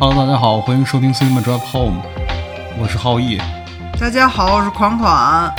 [0.00, 2.00] Hello，大家好，欢迎收听 Cinema Drive Home，
[2.78, 3.36] 我是浩毅。
[3.98, 5.52] 大家好，我是款款。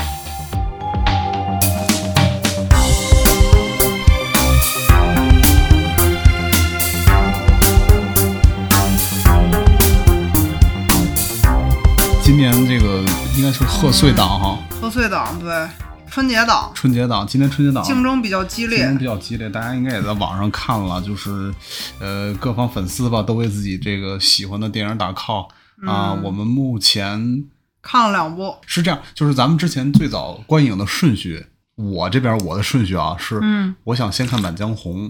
[12.24, 13.03] 今年这个
[13.35, 15.67] 应该是贺岁档哈，贺岁档对，
[16.12, 16.71] 春节档。
[16.73, 17.84] 春节档，今天春节档。
[17.84, 18.80] 竞争比较激烈。
[18.80, 21.54] 竞争，比较激烈，大家应该也在网上看了，就是
[22.00, 25.48] 呃各方粉丝吧都为自己这个喜欢的电影打 call
[25.88, 27.45] 啊、嗯我们目前
[27.81, 28.55] 看了两部。
[28.66, 31.45] 是这样，就是咱们之前最早观影的顺序，
[31.76, 35.09] 我这边我的顺序啊是，嗯，我想先看《满江红》，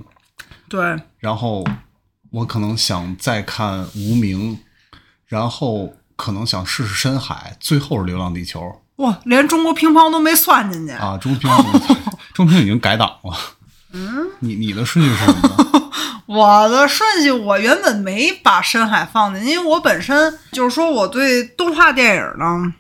[0.67, 1.65] 对，然后
[2.31, 4.55] 我可能想再看《无名》，
[5.25, 8.61] 然后可能想试试《深海》，最后是《流浪地球
[8.99, 11.17] 哇，连中国乒乓都没算进去。》啊。
[11.17, 11.49] 中评
[12.33, 13.33] 中评已经改档了。
[13.91, 15.91] 嗯，你你的顺序是什么？
[16.27, 22.73] 我的顺序，我原本没把深海放进，因为我本身就是说我对动画电影呢，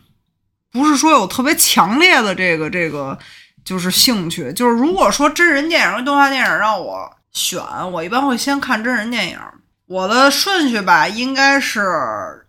[0.71, 3.17] 不是说有特别强烈的这个这个
[3.65, 4.53] 就是兴趣。
[4.53, 7.59] 就是如果说真人电影和动画电影让我选，
[7.91, 9.39] 我一般会先看真人电影。
[9.87, 11.81] 我的顺序吧，应该是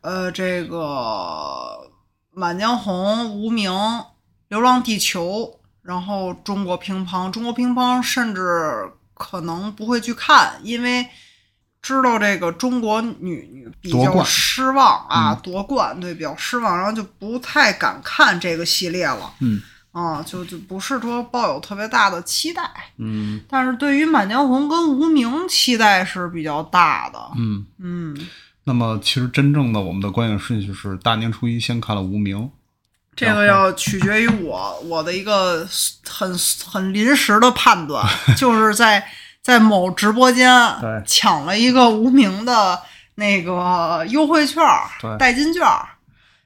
[0.03, 0.77] 呃这个
[2.41, 3.71] 《满江红》《无名》
[4.49, 5.23] 《流浪地球》，
[5.83, 11.07] 然后中国乒乓，中国乒乓甚至可能不会去看，因为
[11.83, 19.35] 知道这个中国女女比较失望啊，嗯夺冠对比较失望，然后就不太敢看这个系列了。
[19.41, 19.61] 嗯
[19.93, 22.63] 啊，就就不是说抱有特别大的期待，
[22.97, 27.19] 嗯但是对于《满江红》跟《无名》期待是比较大的。
[27.37, 27.67] 嗯。
[27.79, 28.17] 嗯，
[28.71, 32.39] 那么其实真正的我们的观影顺序是大年初一先看了《无名》，
[33.17, 35.67] 这个要取决于我 我的一个
[36.09, 38.07] 很很临时的判断，
[38.39, 39.05] 就是在
[39.43, 40.49] 在某直播间
[41.05, 42.81] 抢了一个无名的
[43.17, 44.87] 那个优惠券儿
[45.19, 45.89] 代金券儿，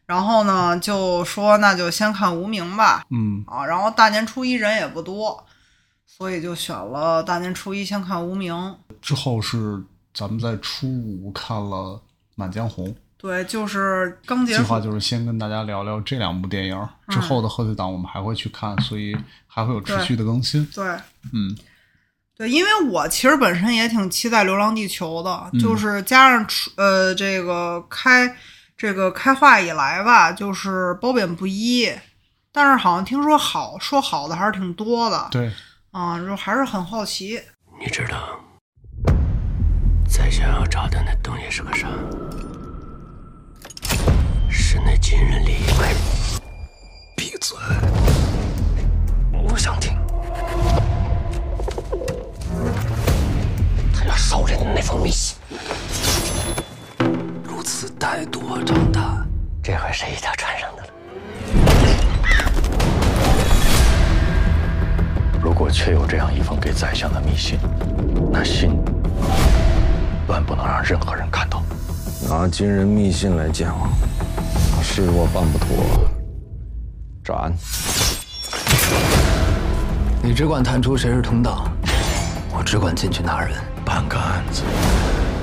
[0.06, 3.44] 然后呢就说那就先看无名吧，嗯。
[3.46, 5.44] 啊，然后大年初一人也不多，
[6.06, 8.74] 所以就选了大年初一先看无名。
[9.02, 9.84] 之后是
[10.14, 11.76] 咱们在初五看了
[12.34, 12.88] 《满江红》。
[13.16, 20.64] 对，就是刚结束计划就是先跟大家聊聊这两部电影，之后的贺岁档我们还会去看，所以还会有持续的更新。
[20.74, 20.84] 对。
[21.32, 21.56] 嗯
[22.36, 28.36] 对，因为我其实本身也挺期待《流浪地球》的，嗯就是加上出呃这个开
[28.76, 31.88] 这个开画以来吧，就是褒贬不一，
[32.50, 35.52] 但是好像听说好说好的还是挺多的，对，
[35.92, 37.40] 啊，就还是很好奇。
[37.80, 38.43] 你知道，
[40.08, 41.88] 再想要找的那东西是个啥？
[44.48, 45.64] 是那金人利益。
[47.16, 47.56] 闭嘴！
[49.32, 49.96] 我想听。
[53.92, 55.36] 他要烧人的那封密信，
[57.42, 59.26] 如此歹毒啊张大，
[59.62, 60.88] 这回是一条船上的了。
[65.42, 67.58] 如果确有这样一封给宰相的密信，
[68.32, 68.70] 那信
[70.34, 71.62] 断不能让任何人看到。
[72.28, 73.88] 拿金人密信来见我，
[74.82, 76.10] 是我办不妥，
[77.22, 77.54] 斩。
[80.20, 81.70] 你只管探出谁是同党，
[82.52, 83.56] 我只管进去拿人。
[83.84, 84.62] 办个案子，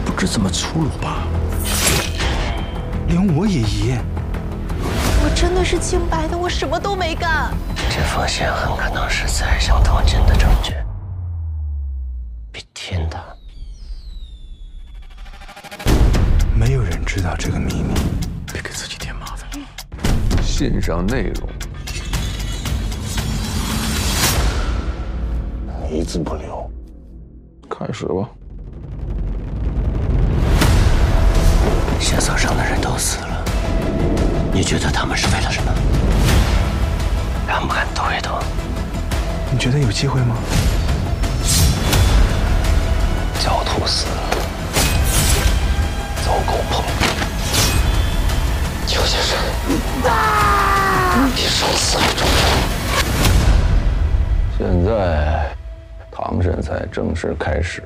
[0.03, 1.19] 不知怎么粗鲁吧？
[3.07, 3.95] 连我也疑。
[5.23, 7.53] 我真的是清白的，我什么都没干。
[7.89, 10.73] 这封信很可能是宰相通奸的证据，
[12.51, 13.23] 比天大。
[17.01, 17.95] 人知道这个秘密，
[18.53, 19.49] 别给自己添麻烦。
[20.43, 21.49] 信上内容
[25.91, 26.69] 一字不留。
[27.67, 28.29] 开始吧。
[31.99, 33.43] 线索上的人都死了，
[34.53, 35.73] 你觉得他们是为了什么？
[37.47, 38.29] 敢不敢赌一赌？
[39.51, 40.35] 你觉得有机会吗？
[43.39, 44.20] 狡兔死了，
[46.31, 46.81] 走狗烹。
[48.87, 49.37] 邱先生，
[51.35, 52.33] 比生死还重要。
[54.57, 55.53] 现在，
[56.09, 57.83] 唐神才正式开始。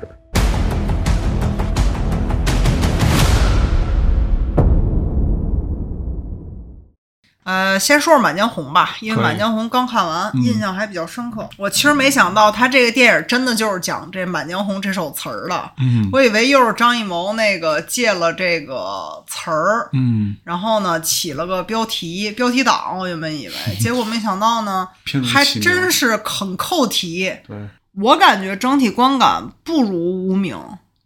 [7.56, 11.48] 呃，先说说《满江红》吧，因为《满江红》刚看完，嗯印象还比较深刻。
[11.58, 24.88] 我其实没想到他这个电影真的就是讲这《满江红》这首词儿的，嗯我以为又是张艺谋那个借了这个词儿，嗯，然后呢起了个标题标题党，我原本以为， 结果没想到呢
[25.26, 27.34] 还真是很扣题。
[27.48, 27.58] 对，
[27.96, 30.58] 我感觉整体观感不如无名，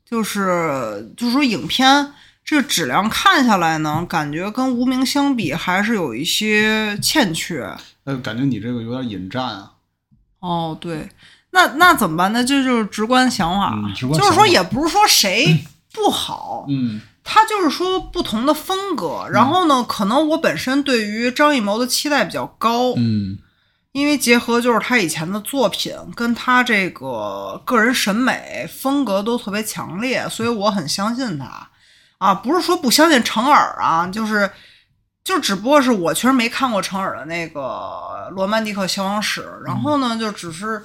[0.10, 2.12] 就是就是说影片
[2.44, 7.76] 这个质量看下来呢，感觉跟无名相比还是有一些欠缺。
[8.06, 9.72] 呃，感觉你这个有点引战啊。
[10.40, 11.10] 哦，对，
[11.52, 12.34] 那那怎么办？
[12.34, 15.64] 那这就是直观想法，就是说也不是说谁
[15.94, 19.28] 不好，嗯他就是说不同的风格。
[19.32, 23.38] 然后呢，可能我本身对于张艺谋的期待比较高，嗯
[23.92, 31.70] 因为结合就是他以前的作品跟他这个个人审美风格都特别强烈，所以我很相信他
[32.20, 34.52] 啊，不是说不相信程耳啊，就是
[35.24, 40.84] 就只不过是我确实没看过程耳的那个《罗曼蒂克消亡史》，然后呢，就只是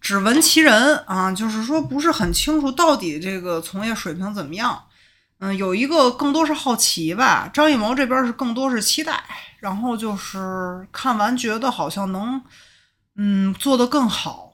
[0.00, 4.84] 只闻其人啊，就是说不是很清楚到底这个从业水平怎么样。
[5.40, 9.22] 嗯，有一个更多是好奇吧，张艺谋这边是更多是期待，
[9.60, 12.42] 然后就是看完觉得好像能，
[13.16, 14.47] 嗯，做得更好，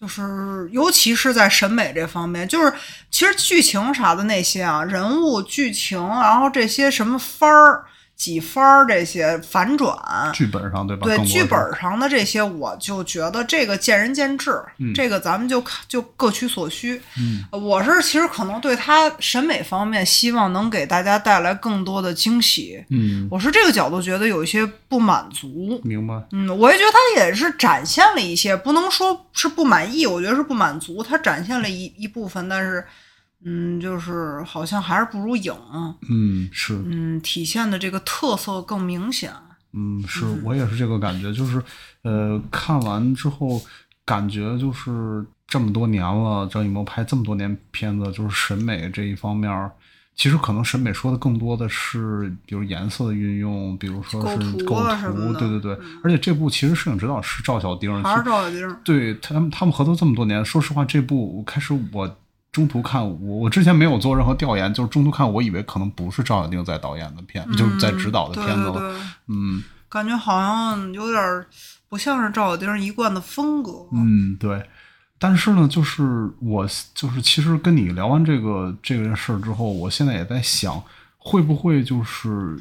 [0.00, 2.72] 就是尤其是在审美这方面，就是
[3.10, 7.84] 其实剧情啥的那些啊，人物剧情，然后这些什么番儿、
[8.18, 9.96] 几番儿这些反转，
[10.34, 11.06] 剧本上对吧？
[11.06, 14.60] 对剧本上的这些，我就觉得这个见仁见智，
[14.92, 17.00] 这个咱们就看就各取所需。
[17.16, 22.84] 嗯，我是其实可能对他审美方面，希望能给大家带来更多的惊喜。
[22.90, 25.80] 嗯，我是这个角度觉得有一些不满足。
[25.84, 26.20] 明白。
[26.32, 31.04] 嗯，我也觉得他也是展现了一些，不能说是不满意，我觉得是不满足。
[31.04, 32.84] 他展现了一一部分，但是，
[33.44, 35.54] 嗯，就是好像还是不如影，
[36.10, 36.74] 嗯，是。
[36.84, 39.32] 嗯，体现的这个特色更明显。
[39.72, 41.62] 嗯，是我也是这个感觉，就是
[42.02, 43.60] 呃，看完之后
[44.04, 49.70] 感觉就是这么多年了，张艺谋拍这么多年片子，就是审美这一方面儿，
[50.16, 58.76] 其实可能审美说的更多的是，比如颜色的运用，比如说是构图对对对，而且这部其实摄影指导是赵小丁，还是赵小丁。
[58.82, 62.18] 对他们，他们合作这么多年，说实话，这部开始我
[62.58, 68.72] 中途看，我我之前没有做任何调研，就是中途看，我以为可能不是赵小丁在导演的片，就是在指导的片子了。
[68.72, 71.46] 对对嗯感觉好像有点
[71.88, 73.86] 不像是赵小丁一贯的风格。
[73.92, 74.60] 嗯，对。
[75.20, 80.82] 但是呢，就是我就是其实跟你聊完这个这个事儿之后，我现在也在想，
[81.16, 82.60] 会不会就是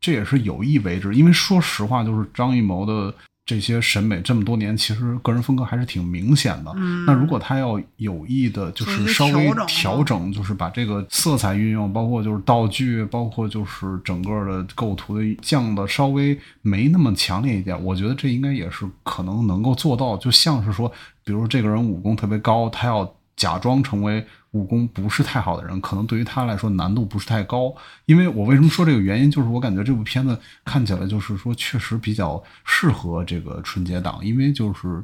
[0.00, 1.12] 这也是有意为之？
[1.16, 3.12] 因为说实话，就是张艺谋的
[3.46, 6.72] 这些审美这么多年，其实个人风格还是挺明显的。
[6.74, 20.16] 嗯那如果他要有意的，就是稍微调整啊调整，就是把这个色彩运用，包括就是道具，包括就是整个的构图的降的稍微没那么强烈一点，我觉得这应该也是可能能够做到。
[20.16, 20.90] 就像是说，
[21.24, 27.74] 比如这个人武功特别高，他要假装成为武功不是太好的人，可能对于他来说难度不是太高。
[28.06, 35.02] 因为我为什么说这个原因，就是我感觉这部片子看起来就是说确实比较适合这个春节档，因为就是。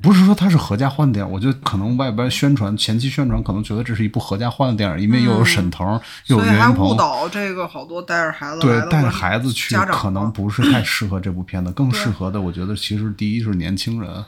[0.00, 5.86] 不是说它是合家欢的电影，我觉得可能外边宣传前期宣传可能觉得这是一部合家欢的电影，因为又有沈腾，
[6.28, 14.24] 又有岳云鹏误，导这个好多带着孩子对，带着孩子去可能不是太适合这部片子，更适合的我觉得其实第一是年轻人，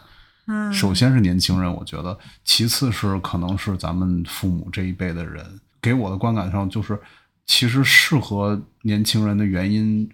[0.46, 5.44] 嗯，首先是年轻人，我觉得，其次是可能是咱们父母这一辈的人，
[5.80, 6.98] 给我的观感上就是，
[7.46, 10.08] 其实适合年轻人的原因，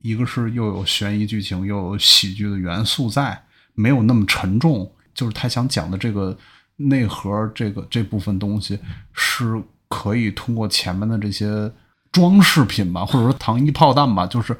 [0.00, 3.44] 一个是又有悬疑剧情，又有喜剧的元素在，
[3.74, 6.36] 没有那么沉重，就是他想讲的这个
[6.76, 8.78] 内核，这个这部分东西
[9.12, 11.70] 是可以通过前面的这些
[12.10, 14.56] 装饰品吧，或者说糖衣炮弹吧，就是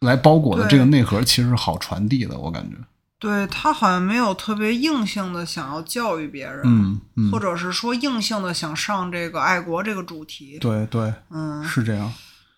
[0.00, 2.76] 来包裹的这个内核，其实是好传递的，我感觉。
[3.18, 12.12] 对他好像没有特别硬性的想要教育别人，嗯嗯或者是说硬性的想上这个爱国这个主题，对对，嗯是这样。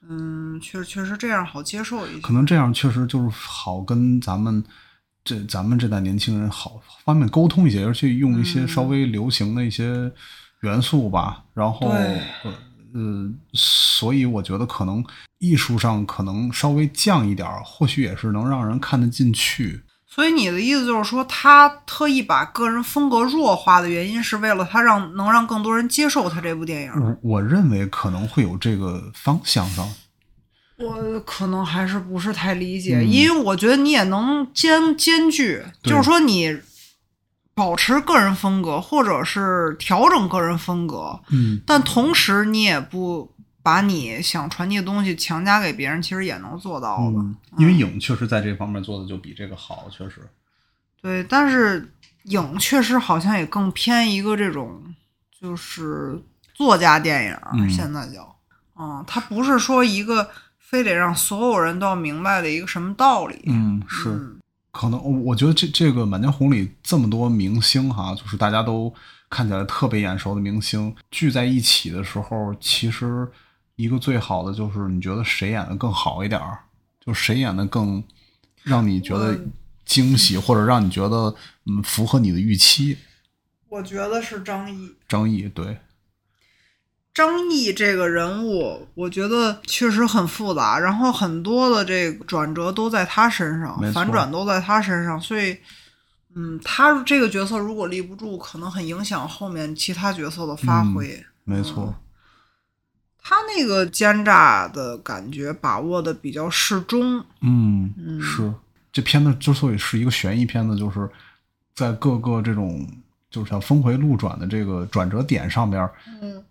[0.09, 4.65] 嗯，确确实这样好接受一些，可能这样确实就是好跟咱们
[5.25, 10.11] 这咱们这代年轻人好方面沟通一些，而且用一些稍微流行的一些
[10.63, 11.45] 元素吧。
[11.55, 11.93] 然后
[13.53, 15.05] 所以我觉得可能
[15.39, 19.83] 艺术上可能稍微降一点儿，或许也是能让人看得进去。
[20.11, 26.93] 所以你的意思就是说，他特意把个人风格弱化的原因，是为了他让能让更多人接受他这部电影。
[26.95, 29.89] 我我认为可能会有这个方向上。
[30.79, 36.57] 我可能还是不是太理解，嗯因为我觉得你也能兼兼具，就是说你
[37.55, 43.35] 保持个人风格，或者是调整个人风格，嗯，但同时你也不
[43.69, 47.19] 把你想传递的东西强加给别人，其实也能做到的。
[47.19, 50.27] 嗯，因为影确实在这方面做的就比这个好，确实。
[51.03, 54.83] 对，但是影确实好像也更偏一个这种，
[55.39, 56.19] 就是
[56.55, 58.35] 作家电影，嗯现在叫，
[58.81, 63.43] 嗯，它不是说一个非得让所有人都要明白的一个什么道理。
[63.45, 64.09] 嗯，是。
[64.09, 64.35] 嗯
[64.71, 68.95] 可能我觉得这这个《满江红》里这么多明星哈，就是大家都
[69.29, 73.29] 看起来特别眼熟的明星聚在一起的时候，其实
[73.79, 76.59] 一个最好的就是你觉得谁演的更好一点儿，
[77.01, 78.03] 就谁演的更
[78.65, 79.39] 让你觉得
[79.85, 81.33] 惊喜，或者让你觉得
[81.65, 82.99] 嗯符合你的预期。
[83.69, 84.93] 我觉得是张译。
[85.09, 85.79] 张译对，
[87.15, 95.57] 张译这个人物，我觉得确实很复杂，然后很多的这个转折都在他身上反转都在他身上，所以，
[96.35, 101.25] 嗯，他这个角色如果立不住，可能很影响后面其他角色的发挥。
[101.45, 101.95] 没错，
[103.29, 107.93] 他那个奸诈的感觉把握的比较适中，嗯，
[108.23, 108.51] 是。
[108.91, 111.07] 这片子之所以是一个悬疑片子，就是
[111.75, 112.89] 在各个这种
[113.31, 115.87] 就是像峰回路转的这个转折点上边，
[116.23, 116.43] 嗯，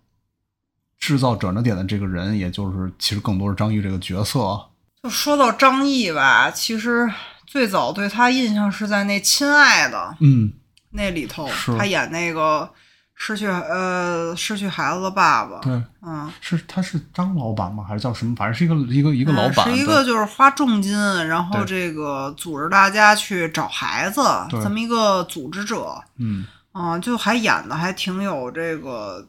[1.00, 4.38] 制造转折点的这个人，也就是其实更多是张译这个角色。
[5.02, 7.12] 就说到张译吧，其实
[7.44, 10.52] 最早对他印象是在那《亲爱的》嗯，
[10.90, 12.70] 那里头，他演那个
[13.20, 15.72] 失去呃失去孩子的爸爸，对，
[16.02, 16.30] 嗯。
[16.40, 17.84] 是他是张老板吗？
[17.86, 18.32] 还是叫什么？
[18.36, 20.96] 反正是一个一个一个老嗯板，是一个就是花重金，
[21.26, 29.26] 然后这个组织大家去找孩子对这么一个组织者，嗯，啊、就还演的还挺有这个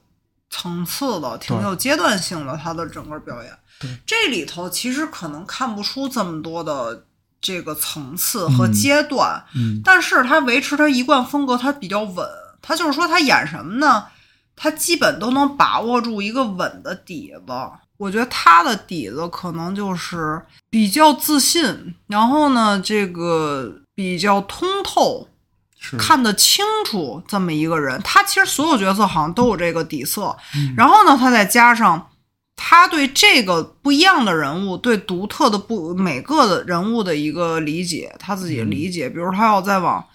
[0.51, 3.89] 层次的，挺有阶段性的，他的整个表演对。
[4.05, 7.05] 这里头其实可能看不出这么多的
[7.41, 12.23] 这个层次和嗯阶段，嗯但是他维持他一贯风格，他比较稳。
[12.61, 14.05] 他就是说他演什么呢？
[14.55, 17.53] 他基本都能把握住一个稳的底子。
[17.97, 25.27] 我觉得他的底子可能就是比较自信，然后呢，这个比较通透，
[25.97, 28.01] 看得清楚这么一个人。
[28.01, 32.09] 他其实所有角色好像都有这个底色，嗯然后呢，他再加上
[32.55, 39.09] 他对这个不一样的人物，对独特的不每个的人物的一个理解，他自己的理解。
[39.09, 40.05] 比如他要再往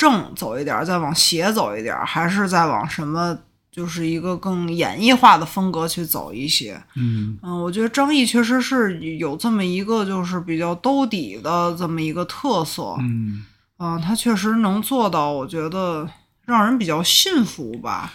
[0.00, 3.36] 正走一点儿，再往斜走一点儿，还是再往什么，
[3.70, 6.82] 就是一个更演绎化的风格去走一些。
[6.94, 12.96] 嗯嗯，我觉得张译确实是有这么一个就是比较兜底的这么一个特色。
[13.00, 13.44] 嗯
[13.76, 16.08] 嗯，他确实能做到，我觉得
[16.46, 18.10] 让人比较信服吧。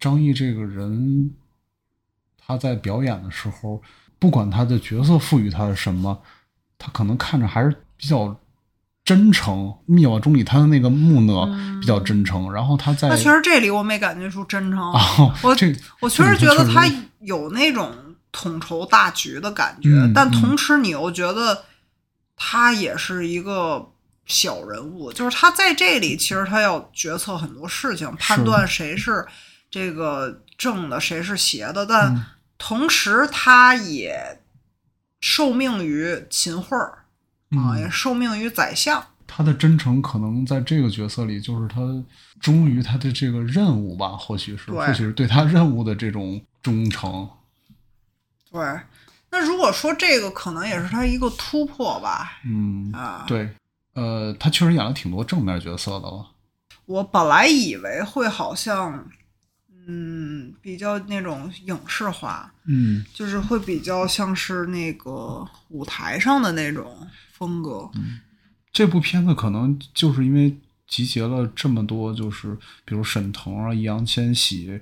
[0.00, 1.32] 张译这个人，
[2.36, 3.80] 他在表演的时候，
[4.18, 6.20] 不管他的角色赋予他什么，
[6.76, 8.36] 他可能看着还是比较
[9.10, 9.74] 真诚。
[9.86, 11.44] 密码中里他的那个木讷
[11.80, 16.88] 比较真诚，然后他在那确实这里我没感觉出真诚，哦我这我确实觉得他
[17.20, 17.92] 有那种
[18.30, 21.64] 统筹大局的感觉，嗯但同时你又觉得
[22.36, 23.90] 他也是一个
[24.26, 29.26] 小人物，就是他在这里其实他要决策很多事情，判断谁是
[29.68, 32.24] 这个正的，谁是邪的，但嗯。
[32.62, 34.42] 同时他也
[35.18, 36.99] 受命于秦桧儿
[37.50, 39.04] 啊，嗯也受命于宰相。
[39.26, 41.80] 他的真诚可能在这个角色里，就是他
[42.40, 47.28] 忠于他的这个任务吧，或许是，或许是对他任务的这种忠诚。
[48.50, 48.60] 对，
[49.30, 53.48] 那如果说这个可能也是他一个突破吧，嗯，啊，对，
[53.94, 56.26] 呃，他确实演了挺多正面角色的了。
[56.86, 59.08] 我本来以为会好像，
[59.86, 63.04] 嗯，比较那种影视化，嗯。
[63.14, 67.90] 就是会比较像是那个舞台上的那种风格。
[68.72, 70.56] 这部片子可能就是因为
[70.86, 74.80] 集结了这么多，就是比如沈腾啊、易烊千玺，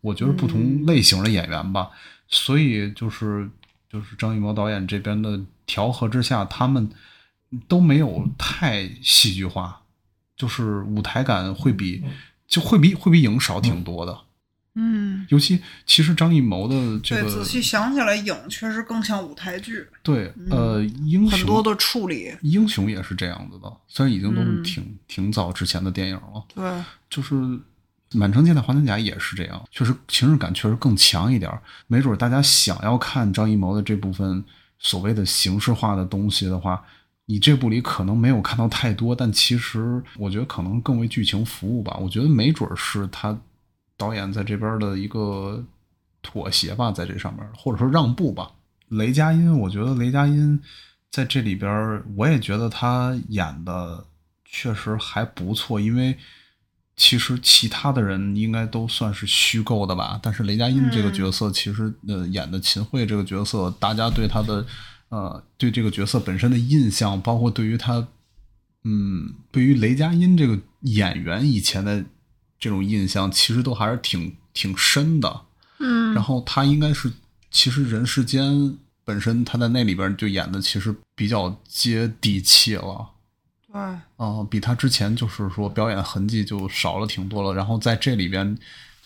[0.00, 1.90] 我觉得不同类型的演员吧，
[2.28, 3.48] 所以就是
[3.90, 6.90] 就是张艺谋导演这边的调和之下，他们
[7.66, 9.82] 都没有太戏剧化，
[10.36, 12.04] 就是舞台感会比
[12.46, 14.12] 就会比会比影少挺多的。
[14.12, 14.18] 嗯，
[15.28, 22.32] 尤其其实张艺谋的这对，个仔细想起来，影确实更像舞台剧，对呃英雄很多的处理。
[22.42, 26.44] 英雄也是这样子的，虽然已经都是嗯挺、挺早之前的电影了。
[26.54, 27.34] 对，就是
[28.12, 31.50] 《满城尽带黄金甲》也是这样，确实情绪感确实更强一点。
[31.86, 34.42] 没准儿大家想要看张艺谋的这部分
[34.78, 36.82] 所谓的形式化的东西的话，
[37.26, 41.96] 你这部里可能没有看到太多，但其实我觉得可能更为剧情服务吧。
[42.00, 43.36] 我觉得没准儿是他
[44.00, 45.62] 导演在这边的一个
[46.22, 48.50] 妥协吧，在这上面或者说让步吧。
[48.88, 50.58] 雷佳音，我觉得雷佳音
[51.10, 54.06] 在这里边，我也觉得他演的
[54.46, 56.16] 确实还不错，因为
[56.96, 64.66] 其实其他的人应该都算是虚构的吧，但是雷佳音这个角色其实、呃演的秦桧这个角色，大家对他的
[65.10, 68.08] 呃对这个角色本身的印象，包括对于他
[68.84, 72.04] 嗯对于雷佳音这个演员以前的
[72.60, 75.40] 这种印象，其实都还是挺挺深的。
[75.78, 77.10] 嗯然后他应该是，
[77.50, 83.08] 其实人世间本身他在那里边就演的其实比较接地气了，
[83.72, 83.80] 对，
[84.16, 87.54] 啊、比他之前就是说表演痕迹就少了挺多了。
[87.54, 88.56] 然后在这里边，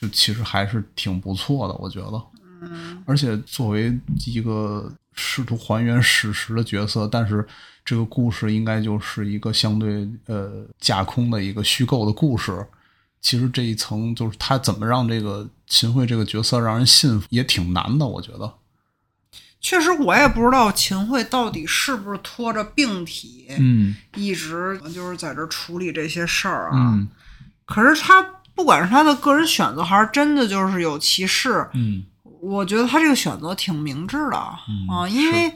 [0.00, 2.20] 就其实还是挺不错的，我觉得。
[2.62, 3.96] 嗯而且作为
[4.26, 7.46] 一个试图还原史实的角色，但是
[7.84, 12.66] 这个故事应该就是一个相对呃架空的一个虚构的故事。
[13.24, 18.52] 其实这一层就是他怎么让这个秦桧这个角色让人信服，也挺难的，我觉得。
[19.62, 26.72] 确实我也不知道秦桧到底是不是拖着病体，嗯一直就是在这处理这些事儿啊。
[26.74, 27.08] 嗯
[27.64, 28.22] 可是他
[28.54, 32.04] 不管是他的个人选择，还是真的就是有歧视，嗯
[32.42, 34.38] 我觉得他这个选择挺明智的、
[34.68, 35.50] 嗯啊，因为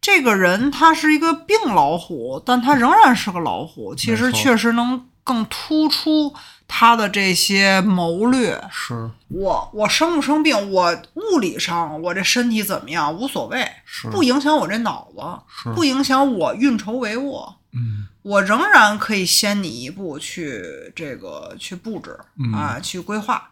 [0.00, 6.34] 这个人他是一个病老虎，但他仍然是个老虎，其实确实能更突出
[6.74, 8.58] 他的这些谋略。
[8.70, 9.10] 是。
[9.28, 14.08] 我我生不生病，我物理上我这身体怎么样无所谓，是。
[14.08, 15.20] 不影响我这脑子，
[15.62, 15.68] 是。
[15.74, 17.52] 不影响我运筹帷幄。
[17.74, 18.08] 嗯。
[18.22, 20.64] 我仍然可以先你一步去
[20.96, 22.54] 这个去布置、嗯。
[22.54, 23.50] 啊，去规划。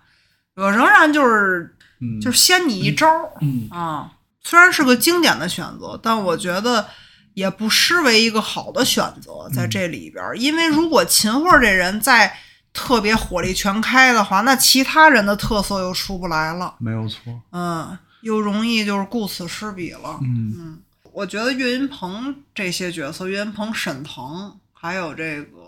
[0.57, 2.19] 我仍然就是嗯。
[2.23, 3.69] 就是先你一招儿、嗯。
[3.71, 4.13] 啊，
[4.43, 6.87] 虽然是个经典的选择，但我觉得
[7.35, 10.39] 也不失为一个好的选择在这里边儿。
[10.39, 12.35] 因为如果秦桧这人再
[12.73, 17.41] 特别火力全开的话，那其他人的特色又出不来了，没有错。
[17.53, 20.19] 嗯，又容易就是顾此失彼了。
[20.23, 20.79] 嗯
[21.13, 25.59] 我觉得岳云鹏这些角色，岳云鹏、沈腾，还有这个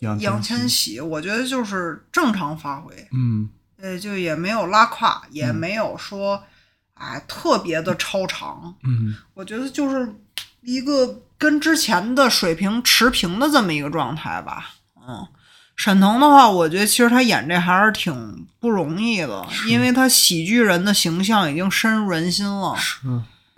[0.00, 3.48] 杨杨千千玺，我觉得就是正常发挥，嗯
[3.80, 6.42] 呃，就也没有拉胯，也没有说，
[6.94, 8.74] 哎，特别的超常。
[8.82, 10.12] 嗯我觉得就是
[10.62, 14.74] 一个跟之前的水平持平的这么一个状态吧。
[15.06, 15.24] 嗯，
[15.76, 22.76] 沈腾的话，我觉得其实他演这还是挺不容易的，因为他喜剧人的形象已经深入人心了。
[22.76, 23.00] 是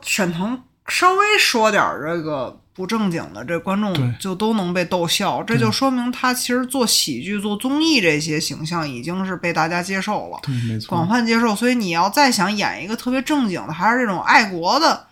[0.03, 10.89] 沈腾稍微说点儿这个不正经的，这观众就都能被逗笑，这就说明他其实做喜剧、做综艺这些形象已经是被大家接受了，对，没错。
[10.89, 11.55] 广泛接受。
[11.57, 15.07] 所以你要再想演一个特别正经的，还是这种爱国的，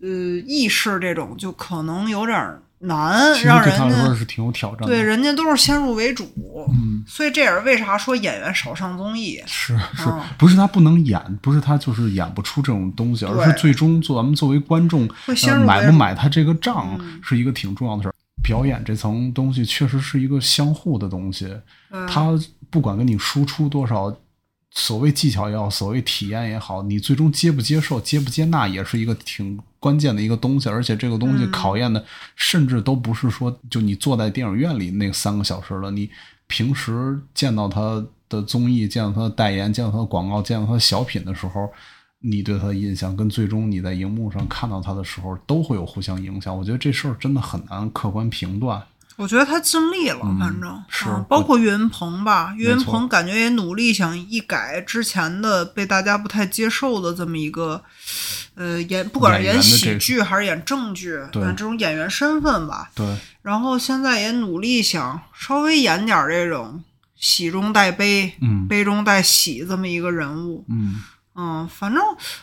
[0.00, 0.08] 呃，
[0.46, 4.86] 意识这种，就可能有点儿难，其实让人对他来说家是挺有挑战的。
[4.86, 6.30] 对人家都是先入为主。
[6.70, 9.42] 嗯，所以这也是为啥说演员少上综艺。
[9.46, 15.08] 是是嗯，不是他不能演，不是他就是演不出这种东西，而是最终做咱们作为观众
[15.66, 18.14] 买不买他这个账嗯是一个挺重要的事儿。
[18.42, 21.52] 表演这层东西确实是一个相互的东西，
[21.90, 22.38] 嗯他
[22.70, 24.16] 不管跟你输出多少。
[24.78, 30.68] 所谓技巧也好，所谓体验也好，你最终接不接受、接不接纳，也是一个挺关键的一个东西。
[30.68, 32.02] 而且这个东西嗯考验的，
[32.36, 36.08] 甚至都不是说就你坐在电影院里那三个小时了，你
[36.46, 41.68] 平时见到他的综艺、见到他的代言、见到他的广告、见到他的小品的时候，
[42.20, 46.56] 你对他的印象跟最终你在荧幕上看到他的时候，都会有互相影响。
[46.56, 48.80] 我觉得这事儿真的很难客观评断。
[49.18, 57.82] 我觉得他尽力了，嗯反正是啊包括岳云鹏吧，岳云鹏感觉也努力想一改之前的被大家不太接受的这么一个，
[58.54, 66.84] 呃，演不管是演喜剧还是演正剧，对这种演员身份吧，对，然后现在也努力想稍微演点儿这种
[67.16, 71.02] 喜中带悲、嗯悲中带喜这么一个人物，嗯，
[71.34, 72.00] 嗯，反正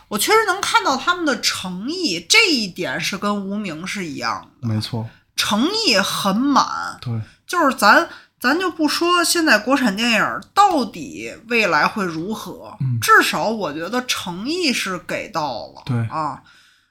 [0.10, 6.66] 我确实能看到他们的诚意，这一点是跟无名是一样的，没错，诚意很满。
[7.02, 7.14] 对，
[7.46, 8.08] 就是咱
[8.40, 15.82] 咱就不说现在国产电影到底未来会如何，嗯至少我觉得诚意是给到了。
[15.86, 16.42] 对啊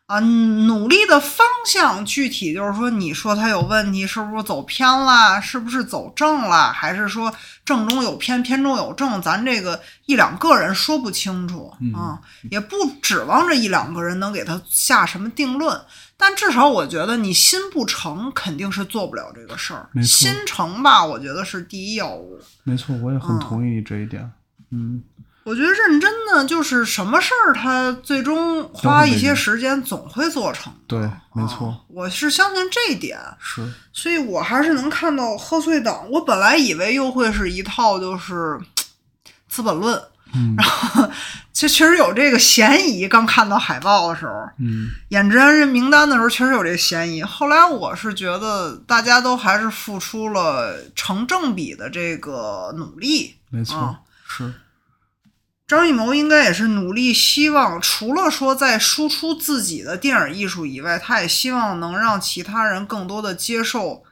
[0.07, 5.41] 啊，努力的方向具体就是说，你说他有问题，是不是走偏了？
[5.41, 6.71] 是不是走正了？
[6.71, 7.33] 还是说
[7.65, 9.23] 正中有偏，偏中有正？
[9.23, 15.81] 咱这个一两个人说不清楚嗯啊，也不指望这一两个人能给他下什么定论。
[16.17, 19.89] 但至少我觉得你心不诚，肯定是做不了这个事儿。
[20.03, 22.39] 心诚吧，我觉得是第一要务。
[22.63, 24.31] 没错，我也很嗯同意这一点。
[24.71, 25.03] 嗯，
[25.45, 30.79] 我觉得认真的就是什么事儿，他最终花一些时间总会做成的。
[30.87, 31.01] 对，
[31.35, 36.09] 没错，啊我是相信这一点，是，所以我还是能看到贺岁档。
[36.11, 38.35] 我本来以为又会是一套就是
[39.49, 39.97] 《资本论》，
[40.35, 41.09] 嗯然后
[41.53, 43.07] 这确 实有这个嫌疑。
[43.07, 47.23] 刚看到海报的时候，嗯，演职员名单的时候，确实有这个嫌疑。
[47.23, 53.37] 后来我是觉得大家都还是付出了成正比的这个努力。
[53.51, 54.53] 没错，啊是，
[55.69, 64.03] 张艺谋应该也是努力，希望除了说在输出自己的电影艺术以外，他也希望能让其他人更多的接受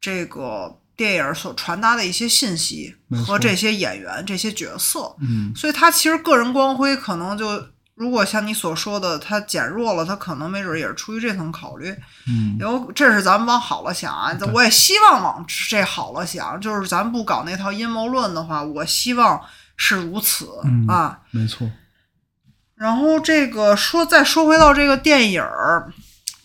[0.00, 5.16] 这个电影所传达的一些信息和这些演员、这些角色。
[5.22, 7.46] 嗯，所以他其实个人光辉可能就，
[7.94, 11.90] 如果像你所说的，他减弱了，他可能没准也是出于这层考虑。
[12.28, 19.40] 嗯，有，这是咱们往好了想啊，我也希望往这好了想，就是咱不搞那套阴谋论的话，我希望
[19.78, 21.20] 是如此、嗯啊。
[21.30, 21.70] 没错，
[22.76, 25.90] 然后这个说再说回到这个电影儿，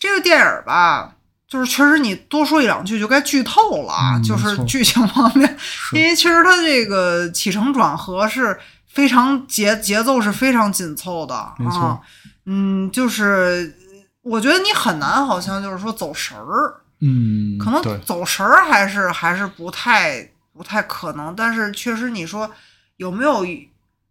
[0.00, 1.15] 这个电影儿吧，
[1.48, 5.56] 就是确实你多说一两句就该剧透了啊，嗯就是剧情方面，
[5.92, 12.00] 因为其实它这个起承转合是非常节节奏是非常紧凑的啊，
[12.46, 13.74] 嗯，就是
[14.22, 22.50] 我觉得你很难好像就是说走神儿，嗯，可能，走神儿还是还是不太不太可能，但是确实你说
[22.96, 23.44] 有没有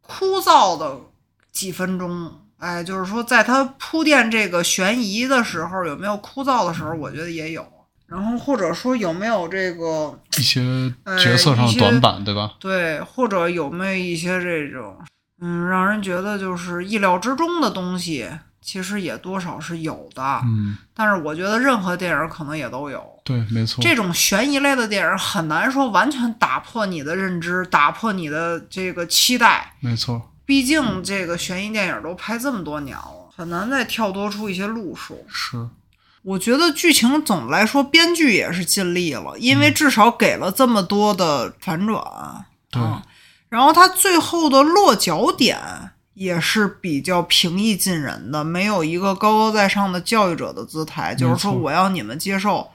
[0.01, 0.97] 枯燥的
[1.51, 2.31] 几分钟？
[2.65, 6.95] 哎，就是说在他铺垫这个悬疑的时候，有没有枯燥的时候？
[6.95, 7.63] 我觉得也有。
[8.07, 10.61] 然后或者说有没有这个一些
[11.03, 12.53] 呃角色上的短板，对吧？
[12.59, 14.97] 对，或者有没有一些这种
[15.41, 18.27] 嗯，让人觉得就是意料之中的东西，
[18.61, 20.41] 其实也多少是有的。
[20.45, 23.03] 嗯，但是我觉得任何电影可能也都有。
[23.23, 29.73] 对，没错，这种悬疑类的电影很难说完全打破你的认知，打破你的这个期待。
[29.79, 35.25] 没错，毕竟这个悬疑电影都拍这么多年了，很难再跳脱出一些路数。
[35.27, 35.67] 是，
[36.23, 42.45] 我觉得剧情总的来说，编剧也是尽力了，因为至少给了这么多的反转。
[42.69, 43.03] 对啊
[43.47, 45.57] 然后他最后的落脚点
[46.13, 52.69] 也是比较平易近人的，没有一个高高在上的教育者的姿态，就是说我要你们接受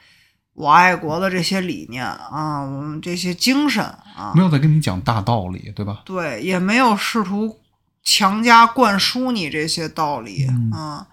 [0.55, 6.01] 我爱国的这些理念啊，我们这些精神啊没，有在跟你讲大道理，对吧？
[6.05, 7.60] 对，也没有试图
[8.03, 11.07] 强加灌输你这些道理嗯啊。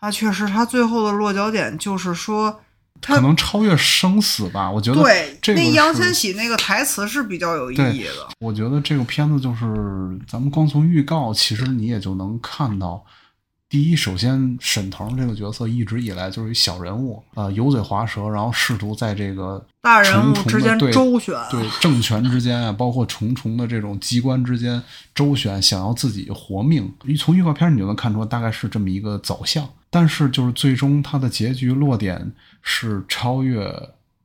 [0.00, 2.62] 他确实，他最后的落脚点就是说，
[3.02, 8.26] 他可能超越生死吧，我觉得对这个那杨是千玺那个台词是比较有意义的。
[8.38, 13.04] 我觉得这个片子就是，咱们光从预告，其实你也就能看到，
[13.70, 24.82] 第一，首先沈腾这个角色一直以来就是一小人物，呃，油嘴滑舌，然后试图在这个大人之间对周旋对政权之间啊，包括重重的这种机关之间
[25.14, 26.92] 周旋，想要自己活命。
[27.16, 29.68] 从预告片你就能看出，大概是这么一个走向。
[29.88, 33.72] 但是就是最终他的结局落点是超越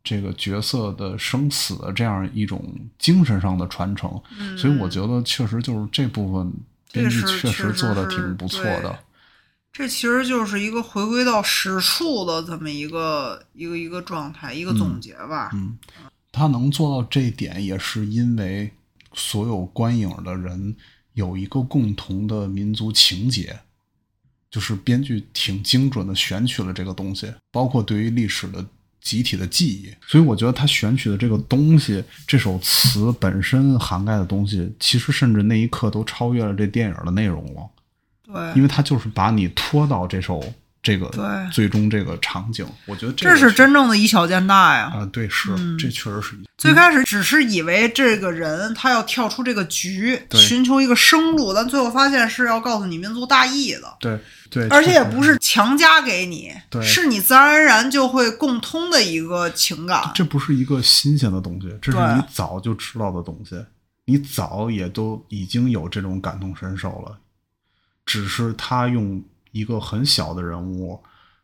[0.03, 2.63] 这个角色的生死的这样一种
[2.97, 4.09] 精神上的传承，
[4.57, 6.51] 所以我觉得确实就是这部分
[6.91, 8.99] 编剧确实做的挺不错对的。
[9.77, 15.51] 这其实就是一个回归到实处的这么一个一个一个状态，一个总结吧。
[15.53, 15.77] 嗯
[16.31, 18.71] 他能做到这一点，也是因为
[19.13, 20.75] 所有观影的人
[21.13, 23.57] 有一个共同的民族情节，
[24.49, 28.65] 就是编剧挺精准的选取了这个东西，包括对于历史的
[29.01, 29.93] 集体的记忆。
[30.05, 37.69] 所以我觉得他选取的这个东西，这首词本身涵盖的东西，其实甚至那一刻都超越了这电影的内容了，
[38.25, 40.43] 对，因为他就是把你拖到这首
[40.81, 41.23] 这个对。
[41.51, 42.65] 最终这个场景。
[42.85, 44.91] 我觉得这个是真正的以小见大呀。
[44.95, 45.77] 啊，对，是、嗯。
[45.77, 46.35] 这确实是。
[46.35, 54.17] 一最开始只是以为这个人他要跳出这个局，寻求一个生路，但最后发现是要告诉你民族大义的，对
[54.49, 56.81] 对，而且也不是强加给你，对。
[56.81, 60.11] 是你自然而然就会共通的一个情感。
[60.15, 63.55] 这不是一个新鲜的东西，这是你早就知道的东西，
[64.05, 67.17] 你早也都已经有这种感同身受了，
[68.05, 71.01] 只是他用一个很小的人物，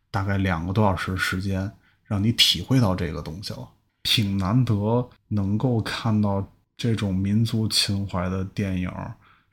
[0.10, 1.72] 大概两个多小时时间，
[2.06, 3.68] 让你体会到这个东西了，
[4.04, 6.48] 挺难得能够看到
[6.78, 8.92] 这种民族情怀的电影。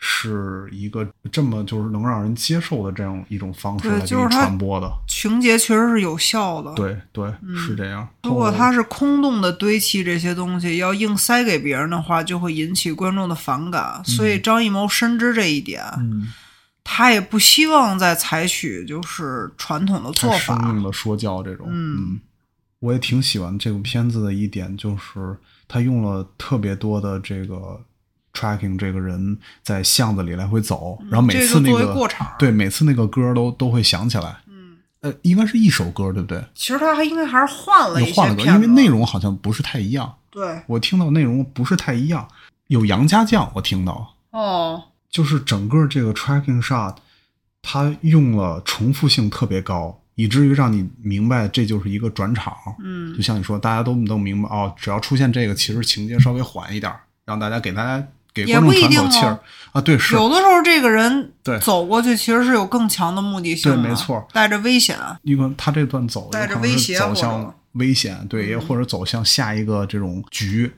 [0.00, 6.72] 是一个这么就是能让人接受的这样一种方式来给你对就是传播的，情节确实是有效的。
[6.74, 8.08] 对对，是这样。
[8.22, 14.00] 如果后他是空洞的堆砌这些东西，要硬塞给别人的话，就会引起观众的反感。
[14.04, 16.28] 所以张艺谋深知这一点，嗯，
[16.90, 20.68] 他也不希望再采取就是传统的做法生法。
[20.70, 21.66] 硬的说教这种。
[21.70, 22.18] 嗯
[22.80, 27.78] 我也挺喜欢这部片子的一点，就是他用了特别多的这个
[28.32, 34.36] tracking，这个人在巷子里来回走，然后每次那个作为个过场对每次那个歌都都会响起来。
[34.46, 36.42] 嗯，呃，应该是一首歌，对不对？
[36.54, 40.14] 其实他还应该还是换了一些又换了歌，因为内容好像不是太一样。
[40.30, 42.28] 对我听到内容不是太一样，
[42.68, 46.96] 有杨家将，我听到哦，就是整个这个 tracking shot，
[47.62, 52.54] 它用了重复性特别高，以至于让你明白这就是一个转场。
[52.82, 59.40] 嗯就像你说，大家都都明白哦，只要出现这个，其实情节稍微缓一点儿，让大家给大家给也观众喘口气儿哦
[59.72, 59.80] 啊。
[59.80, 64.98] 对，是有的时候这个人对走过去其实是有更强的目的性的，对没错带着危险。
[65.22, 70.70] 因为他这段走带着威胁走向危险，对，也或者走向下一个这种局，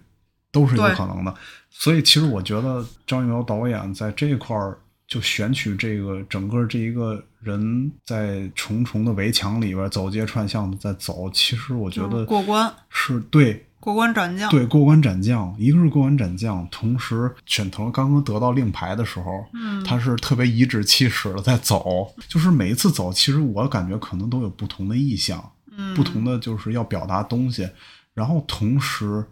[0.52, 1.34] 都是有可能的。
[1.70, 14.50] 所以其实我觉得张艺谋导演在这一块儿就选取这个整个这一个人在重重的围墙里边走街串巷的在走，其实我觉得过关是对过关斩将。
[14.50, 25.42] 对，过关斩将，一个是过关斩将，同时沈腾刚刚得到令牌的时候，嗯，他是特别颐指气使的在走，就是每一次走，其实我感觉可能都有不同的意向，
[25.76, 27.66] 嗯，不同的就是要表达东西，
[28.12, 29.24] 然后同时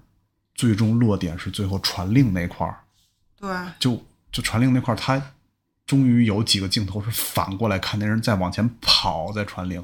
[0.58, 2.80] 最终落点是最后传令那块儿，
[3.40, 5.22] 对，就就传令那块儿，他
[5.86, 9.82] 终于有几个镜头是反过来看那人在往前跑，在传令。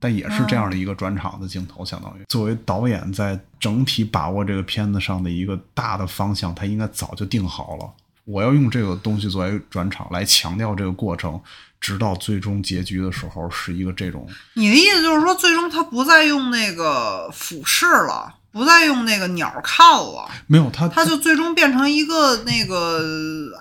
[0.00, 7.90] 但也是这样的一个转场的镜头，相当于作为导演在整体把握这个片子上的一个大的方向，他应该早就定好了。
[8.24, 11.40] 我要用这个东西作为转场来强调这个过程，
[11.80, 14.26] 直到最终结局的时候是一个这种。
[14.54, 23.00] 你的意思就是说，最终他不再用那个俯视了，不再用那个鸟看了，没有他，他就最终变成一个那个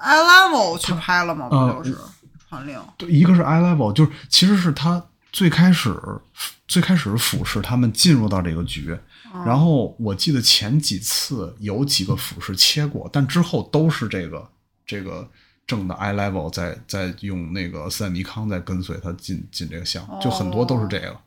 [0.01, 1.49] eye level 去拍了嘛？
[1.49, 1.97] 不就是
[2.47, 2.79] 传令？
[2.97, 5.03] 对，一个是 eye level，就是其实是他。
[5.35, 5.99] 最开始，
[6.67, 8.95] 最开始俯视他们进入到这个局，
[9.43, 14.47] 然后我记得前几次有几个俯视切过，但之后都是这个
[14.85, 15.27] 这个
[15.65, 21.17] 正的 eye level 在在用那个斯坦尼康在跟随他进进这个项，就很多都是这个。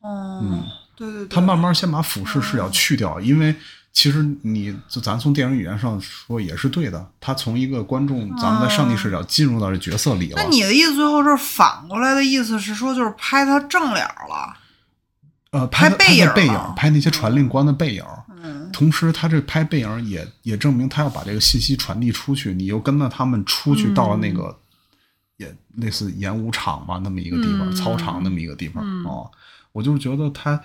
[0.00, 0.64] 哦，嗯，
[0.98, 3.54] 对对对，他慢慢先把俯视视角去掉，因为。
[3.90, 7.04] 其实，你就咱从电影语言上说也是对的。
[7.18, 10.34] 他从一个观众，咱们在上帝视角进入到这角色里了。
[10.36, 14.56] 那你的意思最后是反过来的意思是说，就是拍他正脸了？
[15.50, 18.04] 呃，拍背影，背影，拍那些传令官的背影。
[18.40, 18.70] 嗯。
[18.72, 22.54] 同时，他这拍背影也也证明他要把这个信息传递出去。
[22.54, 24.56] 你又跟着他们出去到了那个，
[25.38, 29.26] 也类似演武场吧，那么一个地方，操场那么一个地方啊。
[29.72, 30.60] 我就是觉得他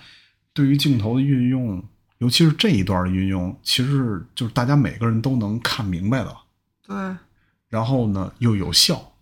[0.54, 1.84] 对于镜头的运用。
[2.18, 6.34] 尤其是这一段的运用，其实就是大家每个人都能看明白的。
[6.86, 6.96] 对。
[7.68, 9.12] 然后呢，又有效。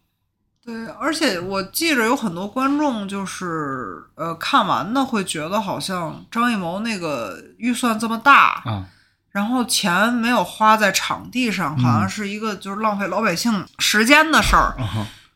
[0.64, 8.87] 对，而且我记着有很多观众就是呃看完的会觉得好像张艺谋那个预算这么大啊，
[9.31, 14.77] 然后钱没有花在场地上，好像是一个就是浪费老百姓时间的事儿。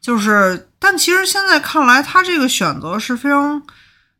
[0.01, 3.61] 就是，但其实现在看来，他这个选择是非常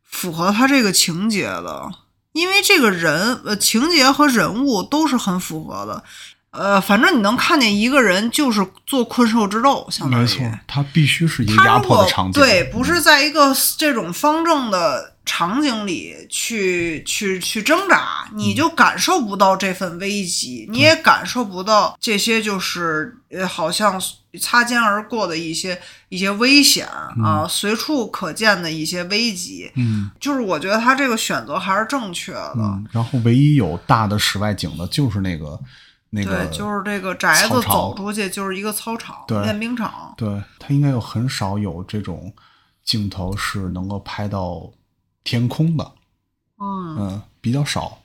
[0.09, 1.91] 符合他这个情节的。
[2.33, 6.03] 因为这个人，呃，情节和人物都是很符合的，
[6.51, 24.01] 呃，反正你能看见一个人就是做困兽之斗，相当于，没错，他必须是一个压迫的场景，对，不是在一个这种方正的场景里去去去挣扎，你就感受不到这份危机，你也感受不到这些就是呃，好像。
[24.39, 26.87] 擦肩而过的一些一些危险
[27.23, 32.79] 啊，随处可见的一些危机，嗯，就是我觉得他这个选择还是正确的。
[32.91, 35.59] 然后唯一有大的室外景的，就是那个
[36.11, 40.13] 那个，对，就是这个宅子走出去就是一个操场，练兵场。
[40.15, 42.31] 对他应该有很少有这种
[42.83, 44.69] 镜头是能够拍到
[45.27, 45.91] 天空的，
[46.57, 47.99] 嗯嗯，比较少。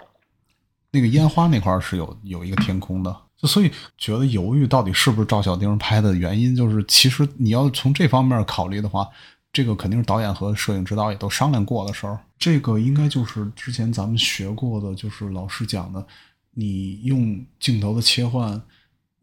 [0.90, 3.16] 那个烟花那块是有有一个天空的。
[3.36, 9.08] 就所以觉得犹豫到底是不是赵小丁拍的原因，就是其实你要从这方面考虑的话，
[9.52, 12.18] 这个肯定是导演和摄影指导也都商量过的事儿。
[12.38, 16.04] 这个应该就是之前咱们学过的，就是老师讲的，
[16.50, 18.60] 你用镜头的切换，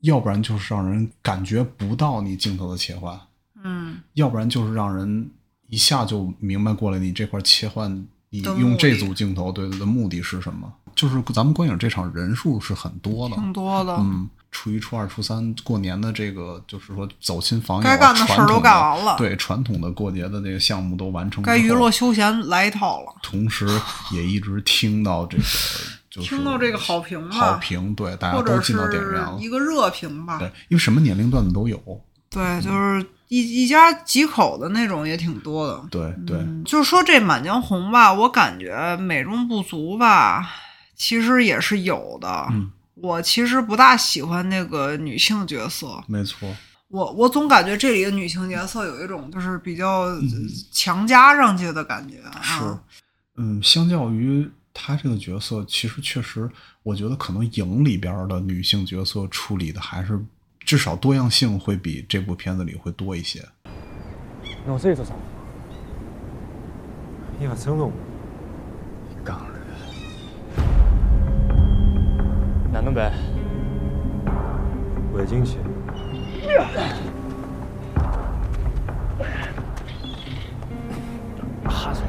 [0.02, 3.20] 要不然就是让人感觉不到你镜头的切换，
[3.62, 5.30] 嗯，要不然就是让人
[5.69, 10.71] 一下就明白过来你这块切换，你用这组镜头对的目的是什么。
[10.95, 13.95] 就是咱们观影这场人数是很多的，挺多的。
[13.97, 19.15] 嗯，初一、初二、初三过年的这个，就是说走亲访友，该干的事儿都干完了。
[19.17, 21.41] 对，传统的过节的那个项目都完成。
[21.41, 23.13] 该娱乐休闲来一套了。
[23.21, 23.65] 同时，
[24.12, 25.43] 也一直听到这个，
[26.10, 29.38] 就是听到这个好评，好评，对，大家都进到电影院了。
[29.39, 30.38] 一个热评吧。
[30.39, 31.79] 对，因为什么年龄段的都有。
[32.29, 35.84] 对，就是一一家几口的那种也挺多的。
[35.89, 40.48] 对对，就是说这《满江红》吧，我感觉美中不足吧。
[40.96, 42.52] 其实也是有的，
[42.96, 46.04] 我其实不大喜欢那个女性角色。
[46.08, 46.54] 没错，
[46.89, 50.08] 我我总感觉这里的女性角色有一种就是比较
[50.74, 52.15] 强加上去的感觉。
[52.42, 52.78] 是，
[53.38, 56.50] 嗯，相较于她这个角色，其实确实，
[56.84, 60.20] 我觉得可能影里边的女性角色处理的还是
[60.69, 63.43] 至少多样性会比这部片子里会多一些。
[64.67, 65.15] 那我这做啥？
[67.39, 67.91] 你还整容？
[72.71, 73.12] 哪能办？
[75.12, 75.58] 回京去。
[81.65, 82.01] 哈子，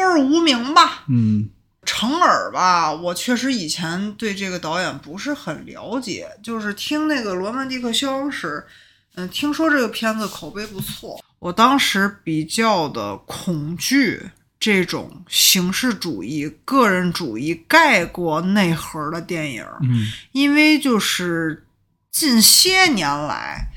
[0.00, 1.04] 说是无名吧。
[1.08, 1.48] 嗯。
[1.86, 8.46] 程耳吧，我确实以前对这个导演不是很了解，就是听那个《罗曼蒂克消亡史》，
[9.16, 11.22] 嗯，听说这个片子口碑不错。
[11.40, 21.66] 我当时比较的恐惧这种形式主义、个人主义盖过内核的电影，嗯因为就是
[22.10, 23.68] 近些年来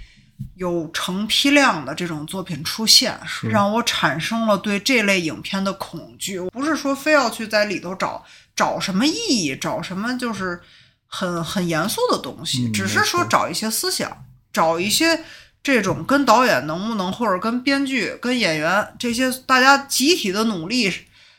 [0.55, 6.39] 有成批量的这种作品出现，是让我产生了对这类影片的恐惧。
[6.49, 8.23] 不是说非要去在里头找
[8.55, 10.59] 找什么意义，找什么就是
[11.07, 15.23] 很很严肃的东西，嗯只是说找一些思想，找一些。
[15.63, 20.89] 这种跟导演能不能，或者跟编剧、跟演员这些大家集体的努力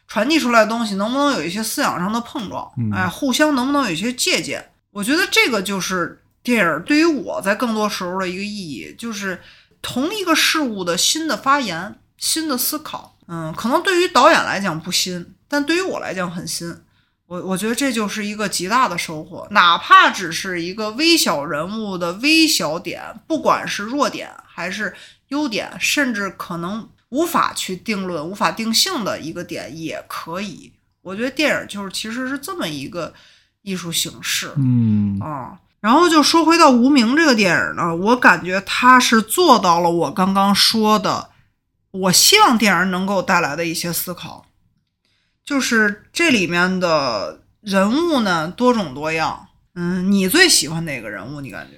[0.07, 2.71] 传递出来的东西，能不能有一些思想上的碰撞？
[2.77, 4.69] 嗯哎，互相能不能有一些借鉴？
[4.91, 9.39] 我觉得这个就是电影对于我在更多时候的一个意义，就是
[9.83, 13.19] 同一个事物的新的发言、新的思考。
[13.27, 16.75] 嗯，可能对于导演来讲不新，但对于我来讲很新。
[17.27, 24.95] 我我觉得这就是一个极大的收获，哪怕只是一个微小人物的微小点，不管是弱点还是
[25.29, 30.73] 优点，甚至可能无法去定论、无法定性的一个点也可以。
[31.03, 33.13] 我觉得电影就是其实是这么一个
[33.61, 34.51] 艺术形式。
[34.57, 35.59] 嗯啊。
[35.81, 41.31] 然后就说回到《无名》这个电影呢，我感觉它是做到了我刚刚说的，
[41.91, 44.47] 我希望电影能够带来的一些思考，
[45.45, 49.47] 就是这里面的人物呢多种多样。
[49.75, 51.41] 嗯，你最喜欢哪个人物？
[51.41, 51.77] 你感觉？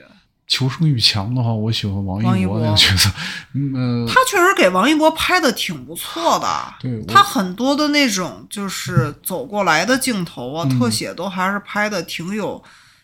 [0.48, 3.08] 求生欲强的话，我喜欢王一博博那个角色。
[3.54, 12.60] 嗯呃，他确实给王一博拍的挺不错的，对他很多的那种就是走过来的镜头啊、嗯特写都还是拍的挺有、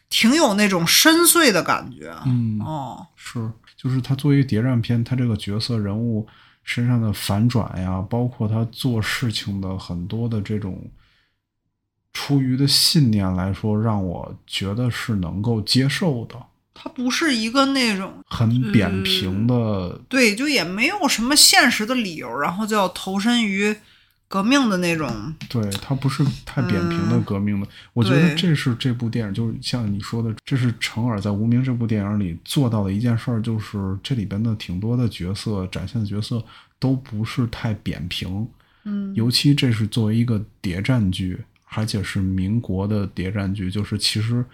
[0.08, 2.14] 挺有那种深邃的感觉。
[2.24, 6.26] 嗯哦，是，就是他作为谍战片，他这个角色人物
[6.62, 10.90] 身上的反转呀，包括他做事情的很多的这种
[12.12, 16.34] 出于的信念来说，让我觉得是能够接受的，
[16.72, 20.00] 他不是一个那种很扁平的。
[20.08, 23.76] 对，就也没有什么现实的理由，然后就要投身于
[24.28, 25.08] 革命的那种。
[25.48, 36.42] 对，它不是太扁平的革命的，我觉得这是这部电影，就是像你说的，这是成尔在《无名》这部电影里做到的一件事儿，就是这里边的挺多的角色展现的角色
[36.78, 38.48] 都不是太扁平，
[38.84, 44.44] 嗯，尤其这是作为一个谍战剧，而且是民国的谍战剧，就是其实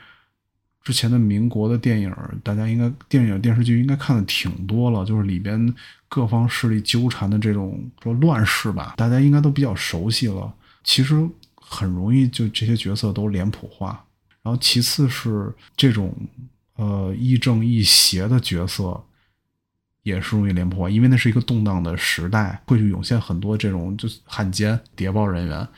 [0.84, 5.74] 之前的民国的电影，大家应该电影电视剧应该看的挺多了，就是里边
[6.12, 10.52] 各方势力纠缠的这种说乱世吧，大家应该都比较熟悉了。
[10.84, 14.04] 其实很容易就这些角色都脸谱化，
[14.42, 16.14] 然后其次是这种
[16.76, 19.02] 呃亦正亦邪的角色。
[20.04, 25.68] 也是容易脸谱化，因为那是一个动荡的时代，会去涌现很多这种就是汉奸、谍报人员，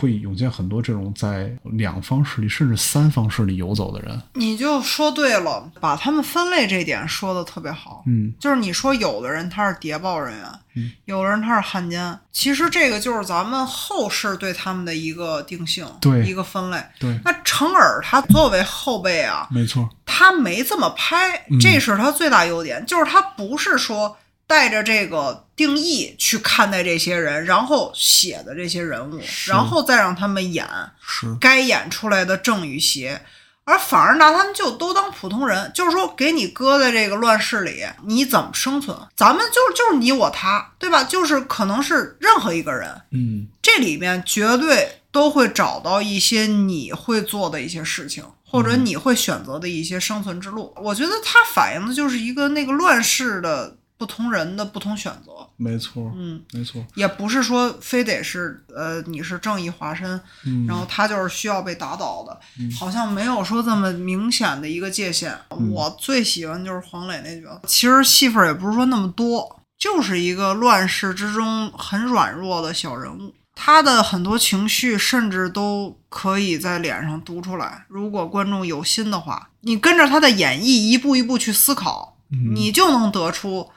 [0.00, 4.18] 会涌现很多这种在两方势力甚至三方势力游走的人。
[4.32, 8.02] 你就说对了，把他们分类这点说的特别好。
[8.06, 16.78] 嗯就是你说有的人他是谍报人员，嗯有的人他是汉奸，其实这个就是咱们后世对他们的一个定性，对一个分类。
[16.98, 24.16] 对，那成耳他作为后辈啊，没错，他没这么拍，嗯这是他最大优点，就是他不是说
[24.50, 30.66] 带着这个定义去看待这些人，然后写的这些人物，然后再让他们演
[31.00, 33.22] 是该演出来的正与邪。
[33.62, 38.96] 而反而拿他们就都当普通人，就是说给你搁在这个乱世里，你怎么生存？
[39.14, 41.04] 咱们就就是你我他，对吧？
[41.04, 50.74] 就是可能是任何一个人，嗯这里面绝对都会找到一些你会做的一些事情，或者你会选择的一些生存之路。
[50.82, 55.30] 我觉得它反映的就是一个那个乱世的不同人的不同选择。
[55.58, 62.40] 没错，嗯，没错，也不是说非得是呃你是正义化身，嗯，然后他就是需要被打倒的，
[62.78, 65.38] 好像没有说这么明显的一个界限。
[65.50, 73.34] 嗯我最喜欢就是黄磊那角色，其实戏份也不是说那么多，就是一个乱世之中很软弱的小人物。
[73.54, 77.84] 他的很多情绪甚至都可以在脸上读出来。
[77.88, 83.68] 如果观众有心的话，你跟着他的演绎一步一步去思考，嗯你就能得出，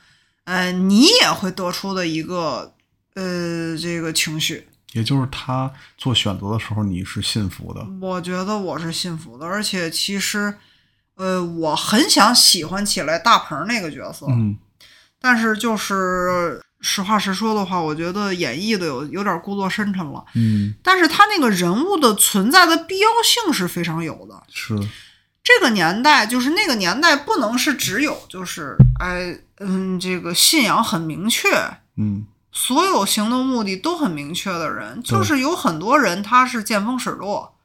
[0.45, 2.73] 呃，你也会得出的一个
[3.15, 4.67] 呃这个情绪。
[4.93, 7.83] 也就是他做选择的时候，你是信服的。
[7.99, 10.53] 我觉得我是信服的，而且其实，
[11.15, 14.57] 呃，我很想喜欢起来大鹏那个角色，嗯
[15.19, 20.23] 但是就是实话实说的话，我觉得演绎的有有点故作深沉了。
[20.35, 24.43] 嗯，但是他那个人物的存在的必要性是非常有的。
[24.51, 24.77] 是，
[25.43, 31.49] 这个年代就是那个年代，不能是只有就是哎嗯，这个信仰很明确，
[31.97, 32.25] 嗯。
[32.55, 37.55] 所有行动目的都很明确的人，就是有很多人他是见风使舵，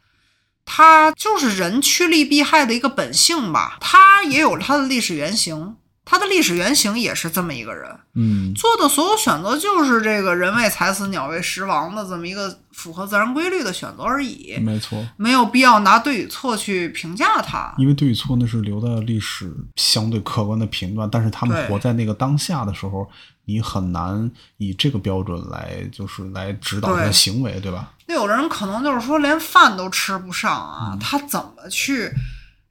[0.65, 5.77] 他就是人趋利避害的一个本性吧，他也有他的历史原型，
[6.11, 15.07] 他的历史原型也是这么一个人，嗯，做的所有选择就是这个人为财死，鸟为食亡的这么一个符合自然规律的选择而已，没错。
[15.19, 17.75] 没有必要拿对与错去评价他。
[17.77, 23.07] 因为对与错那是留在历史相对客观的评断，但是他们活在那个当下的时候，
[23.45, 27.93] 你很难以这个标准来就是来指导他的行为，对吧？
[28.07, 32.11] 那有的人可能就是说连饭都吃不上啊，他怎么去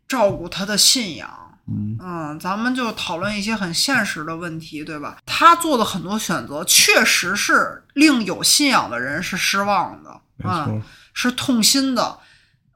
[0.07, 1.29] 照顾他的信仰？
[1.69, 5.17] 嗯咱们就讨论一些很现实的问题，对吧？
[5.25, 10.81] 他做的很多选择，确实是令有信仰的人是失望的，没错嗯，
[11.13, 12.19] 是痛心的。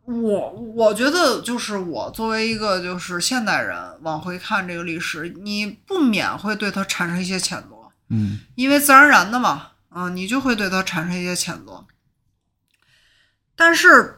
[0.03, 7.75] 我我觉得，就是我作为一个就是现代人往回看这个历史，你不免会对他产生一些谴责。
[8.09, 11.85] 嗯，因为自然而然的嘛，嗯、你就会对他产生一些谴责。
[13.55, 14.17] 但是，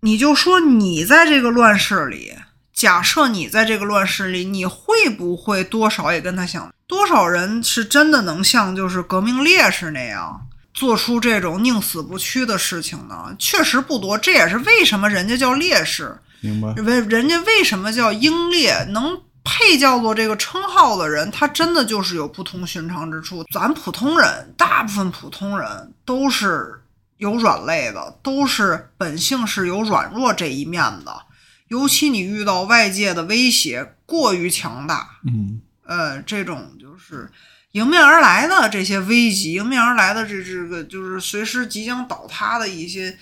[0.00, 2.34] 你就说你在这个乱世里，
[2.78, 6.72] 假设你在这个乱世里，你会不会多少也跟他想？
[6.86, 13.34] 多少人是真的能像就是革命烈士那样做出这种宁死不屈的事情呢？
[13.36, 16.16] 确实不多，这也是为什么人家叫烈士。
[16.40, 16.72] 明白。
[16.84, 23.44] 为人家为什么叫英烈，能配叫做这个称号的人，他真的就是有不同寻常之处。
[23.52, 26.80] 咱普通人，大部分普通人都是
[27.16, 31.22] 有软肋的，都是本性是有软弱这一面的。
[31.68, 37.30] 尤其你遇到外界的威胁过于强大，嗯，呃，这种就是
[37.72, 43.18] 迎面而来的这些危机，迎面而来的这这个就是随时即将倒塌的一些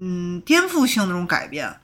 [0.00, 1.80] 嗯颠覆性的这种改变，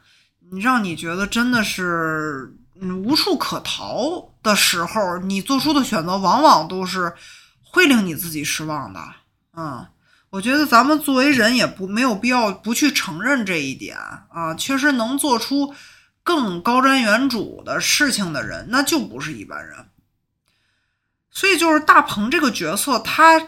[0.50, 7.14] 你让你觉得真的是嗯无处可逃的时候，你做出的选择往往都是
[7.62, 9.00] 会令你自己失望的。
[9.56, 9.86] 嗯，
[10.34, 15.72] 我觉得咱们作为人也不没有必要不去承认这一点啊，确实能做出
[16.24, 19.86] 更高瞻远瞩的事情的人，那就不是一般人。
[21.30, 23.40] 所以就是大鹏这个角色，他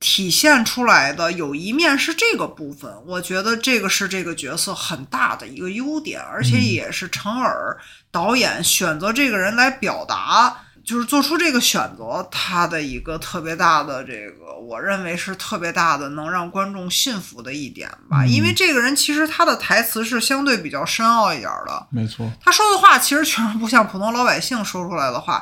[0.00, 7.78] 体现出来的有一面是这个部分，我觉得这个是这个角色很大的一个优点，而且也是陈耳
[8.10, 18.26] 导演选择这个人来表达，就是做出这个选择，他的一个特别大的这个，我认为是特别大的能让观众信服的一点吧。
[18.26, 22.30] 因为这个人其实他的台词是相对比较深奥一点的，没错。
[22.40, 25.40] 他说的话其实全不像普通老百姓说出来的话，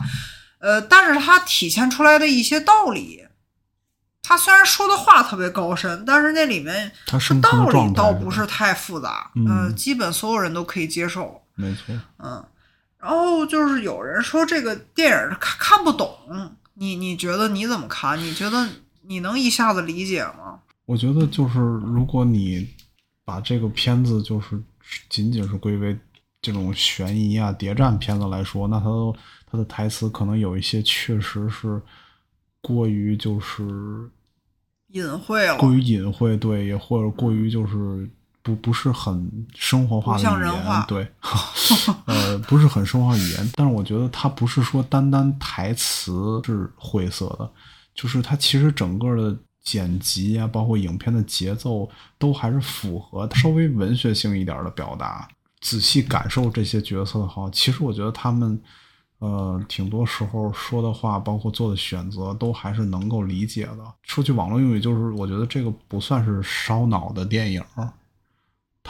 [0.58, 3.26] 呃，但是他体现出来的一些道理，
[4.22, 11.98] 他虽然说的话特别高深，但是那里面他道理倒不是太复杂，嗯呃，基本所有人都可以接受，没错。
[12.18, 12.44] 嗯。
[13.00, 16.14] 然后就是有人说这个电影看看不懂，
[16.74, 18.18] 你你觉得你怎么看？
[18.18, 18.68] 你觉得
[19.02, 20.60] 你能一下子理解吗？
[20.86, 22.68] 我觉得就是，如果你
[23.24, 24.60] 把这个片子就是
[25.08, 25.96] 仅仅是归为
[26.42, 29.14] 这种悬疑啊、谍战片子来说，那它都
[29.50, 31.80] 它的台词可能有一些确实是
[32.60, 34.10] 过于就是
[34.88, 38.10] 隐晦了，过于隐晦，对，也或者过于就是
[38.50, 41.08] 不不是很生活化的语言，对，
[42.06, 43.50] 呃，不是很生活化语言。
[43.54, 47.50] 但是我觉得它不是说单单台词是晦涩的，
[47.94, 51.88] 就是它其实整个的剪辑啊，包括影片的节奏，
[52.18, 55.28] 都还是符合稍微文学性一点的表达。
[55.60, 58.60] 仔细感受这些角色的话，其实我觉得他们。
[59.20, 63.76] 呃，挺多时候说的话，包括做的选择，都还是能够理解的。
[64.04, 67.62] 说句网络用语，就是我觉得这个不算是烧脑的电影，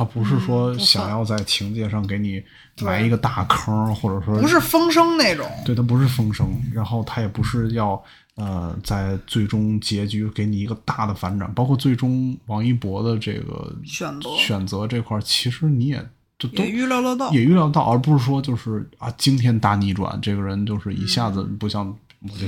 [0.01, 2.43] 它不是说想要在情节上给你
[2.81, 5.47] 埋一个大坑，或者说不是风声那种。
[5.63, 8.03] 对，他不是风声，然后他也不是要
[8.37, 16.03] 呃在最终结局给你一个大的反转，包括最终王一博的这个选择选择这块，其实你也
[16.39, 21.95] 就都也预料得到也预料到，而不是说就是啊惊天大逆转，这个人就是一下子不像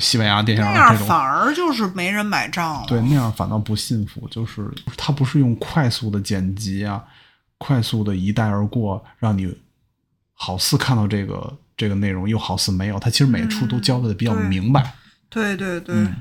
[0.01, 2.87] 西班牙电影嗯那样反而就是没人买账了。
[2.89, 4.27] 对，那样反倒不幸福。
[4.31, 7.05] 就是他不是用快速的剪辑啊，
[7.63, 9.57] 快速的一带而过，让你
[10.35, 12.99] 好似看到这个这个内容，又好似没有。
[12.99, 14.95] 他其实每处都交代的比较明白。
[15.31, 16.17] 对对对，嗯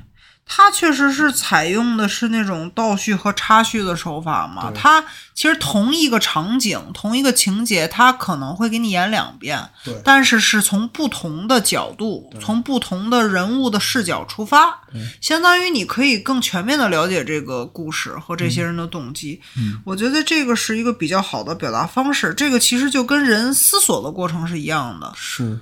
[0.54, 4.70] 它确实是采用的是那种倒叙和插叙的手法嘛。
[4.70, 14.82] 对它其实同一个场景、同一个情节，它可能会给你演两遍，对但是是从不同的角度、从不同的人物的视角出发，
[15.22, 19.40] 相当于你可以更全面的了解这个故事和这些人的动机。
[19.56, 22.34] 嗯我觉得这个是一个比较好的表达方式。
[22.34, 25.10] 这个其实就跟人思索的过程是一样的。
[25.16, 25.58] 是，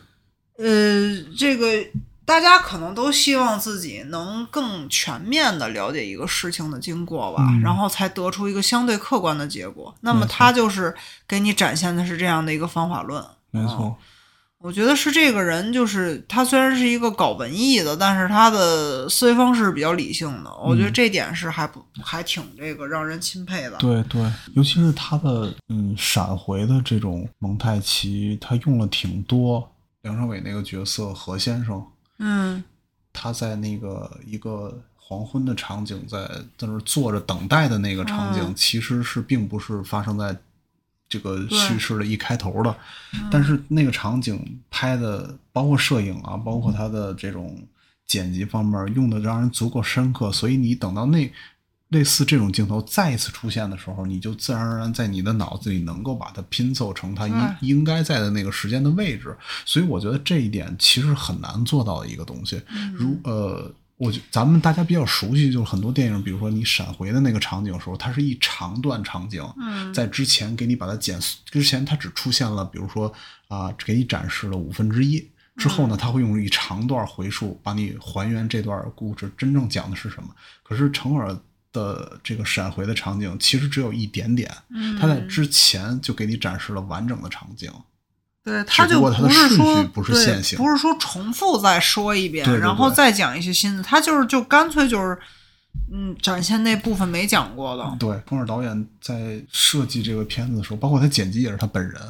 [0.58, 1.66] 呃，这个
[2.30, 9.92] 大家可能都希望自己能更全面的了解一个事情的经过吧，嗯然后才得出一个相对客观的结果。
[10.02, 10.94] 那么他就是
[11.26, 13.20] 给你展现的是这样的一个方法论。
[13.50, 13.96] 没错，
[14.58, 20.56] 我觉得是这个人，就是他虽然是一个搞文艺的，但是他的思维方式比较理性的。
[20.62, 23.76] 我觉得这点是还不还挺这个让人钦佩的。
[23.78, 24.22] 对对，
[24.54, 29.68] 尤其是他的嗯闪回的这种蒙太奇，他用了挺多。
[30.02, 31.84] 梁朝伟那个角色何先生，
[32.20, 32.62] 嗯。
[33.12, 36.18] 他在那个一个黄昏的场景，在
[36.56, 40.36] 在那儿坐着等待的那个场景，嗯其实是并不是发生在
[41.08, 42.74] 这个叙事的一开头的，
[43.30, 47.60] 但是那个场景拍的，包括摄影啊，包括他的这种
[48.06, 51.30] 剪辑方面用的让人足够深刻，所以你等到那。
[51.90, 62.62] 类似这种镜头再一次出现的时候，你就自然而然在你的脑子里能够把它拼凑成它应对应该在的那个时间的位置，所以我觉得这一点其实很难做到的一个东西。
[62.94, 69.44] 如呃，我觉咱们大家比较熟悉，就是很多电影，比如说你闪回的那个场景的时候，它是一长段场景，
[69.92, 73.12] 在之前给你把它剪，之前它只出现了，比如说
[73.48, 75.28] 啊、给你展示了五分之一。
[75.56, 80.28] 之后呢，它会用一长段回述，把你还原这段故事真正讲的是什么。
[80.62, 81.36] 可是成尔
[81.72, 84.50] 的这个闪回的场景其实只有一点点，
[85.00, 87.70] 他在之前就给你展示了完整的场景。
[88.42, 95.16] 对，他就只不是顺序说不是线性不是说重复再说一遍，对对然后再讲一些新的，他就是就干脆就是
[95.92, 97.96] 嗯展现那部分没讲过的。
[97.98, 102.00] 对，宫尔导演在设计这个片子的时候，包括他剪辑也是他本人。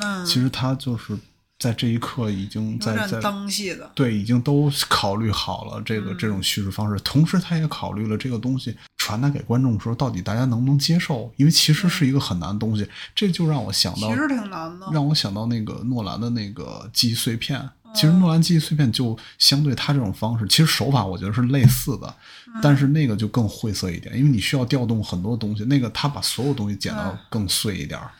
[0.00, 1.16] 嗯，其实他就是
[1.58, 3.90] 在这一刻已经在在戏的。
[3.94, 8.76] 对，已经都考虑好了这个、嗯这种叙事方式，同时他也考虑了这个东西
[9.08, 11.32] 传达给观众的时候，到底大家能不能接受？
[11.36, 14.86] 因为其实是一个很难的东西，这就让我想到其实挺难的。
[14.92, 17.58] 让我想到那个诺兰的那个记忆碎片。
[17.58, 22.14] 嗯其实诺兰记忆碎片就相对他这种方式，其实手法我觉得是类似的，
[22.48, 25.64] 嗯但是那个就更晦涩一点，因为你需要调动很多东西。
[25.64, 28.10] 那个他把所有东西剪到嗯更碎一点儿。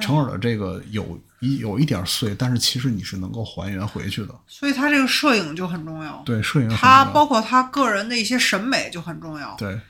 [0.00, 4.32] 成尔的这个有一有一点碎，但是其实你是能够还原回去的。
[4.46, 6.22] 所以他这个摄影就很重要。
[6.24, 9.56] 对，摄影他包括他个人的一些审美就很重要。
[9.58, 9.80] 对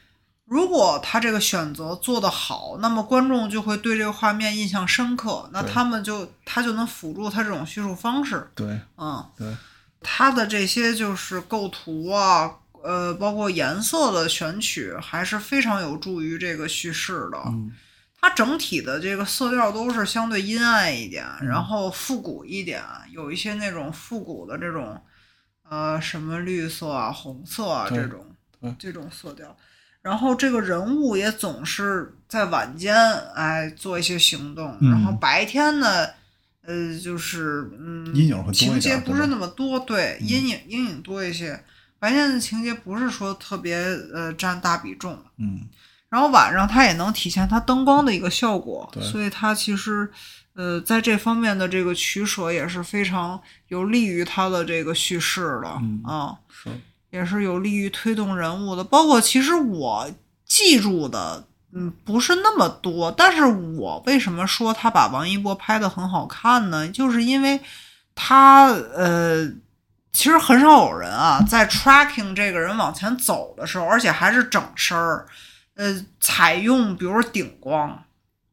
[0.49, 8.51] 如果他这个选择做得好，那么观众就会对这个画面印象深刻，那对他们就他就能辅助他这种叙述方式。
[8.55, 9.55] 对嗯，对
[10.01, 12.51] 他的这些就是构图啊，
[12.83, 17.39] 呃，包括颜色的选取，还是非常有助于这个叙事的。
[17.47, 17.71] 嗯
[18.21, 22.83] 它整体的这个色调都是相对阴暗一点，嗯然后复古一点，
[23.13, 25.01] 有一些那种复古的这种，
[25.69, 28.27] 呃，什么绿色啊、红色啊这种
[28.77, 29.57] 这种色调。
[30.03, 32.95] 然后这个人物也总是在晚间
[33.35, 36.07] 哎做一些行动，嗯然后白天呢，
[36.63, 38.15] 呃，就是嗯，
[38.53, 40.27] 情节不是那么多，对，嗯。
[40.27, 41.63] 阴影阴影多一些。
[41.99, 43.77] 白天的情节不是说特别
[44.15, 45.69] 呃占大比重，嗯。
[46.09, 50.11] 然后晚上它也能体现它灯光的一个效果，所以它其实，
[50.55, 56.71] 呃，在这方面的这个取舍也是非常有利于它的这个叙事的嗯啊，是
[57.11, 58.83] 也是有利于推动人物的。
[58.85, 60.11] 包括其实我
[60.45, 66.89] 记住的，嗯，不是那么多，但是我为什么说他把王一博拍的很好看呢？
[66.89, 67.61] 就是因为
[68.15, 69.51] 他呃。
[70.11, 75.27] 其实很少有人啊，在 tracking 这个人往前走的时候，而且还是整身儿，
[75.75, 78.03] 呃，采用比如说顶光，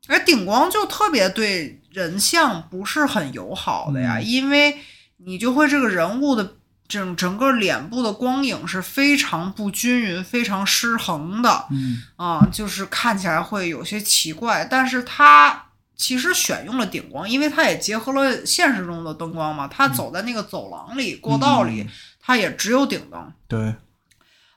[0.07, 4.77] 而顶光就特别对人像不是很友好的呀，嗯因为
[5.17, 6.55] 你就会这个人物的
[6.87, 15.61] 整整个脸部的光影是非常不均匀、非常失衡的嗯啊，就是看起来会有些奇怪，但是它。
[15.97, 19.65] 其实选用了顶光，因为它也结合了现实中的灯光嘛。
[19.65, 21.89] 他走在那个走廊里、过道里，嗯
[22.21, 23.73] 它也只有顶灯对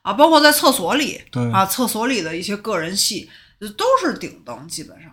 [0.01, 5.09] 啊，包括在厕所里，对啊，厕所里的一些个人戏呃都是顶灯，基本上，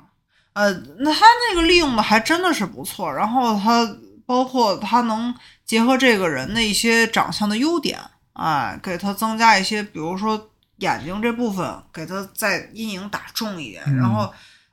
[0.55, 3.15] 呃，那他那个利用的还真的是不错。
[3.15, 3.89] 然后他
[4.27, 5.33] 包括他能
[5.67, 7.99] 结合这个人的一些长相的优点，
[8.35, 14.33] 哎，给他增加一些，比如说眼睛这部分，给他再阴影打重一点，嗯然后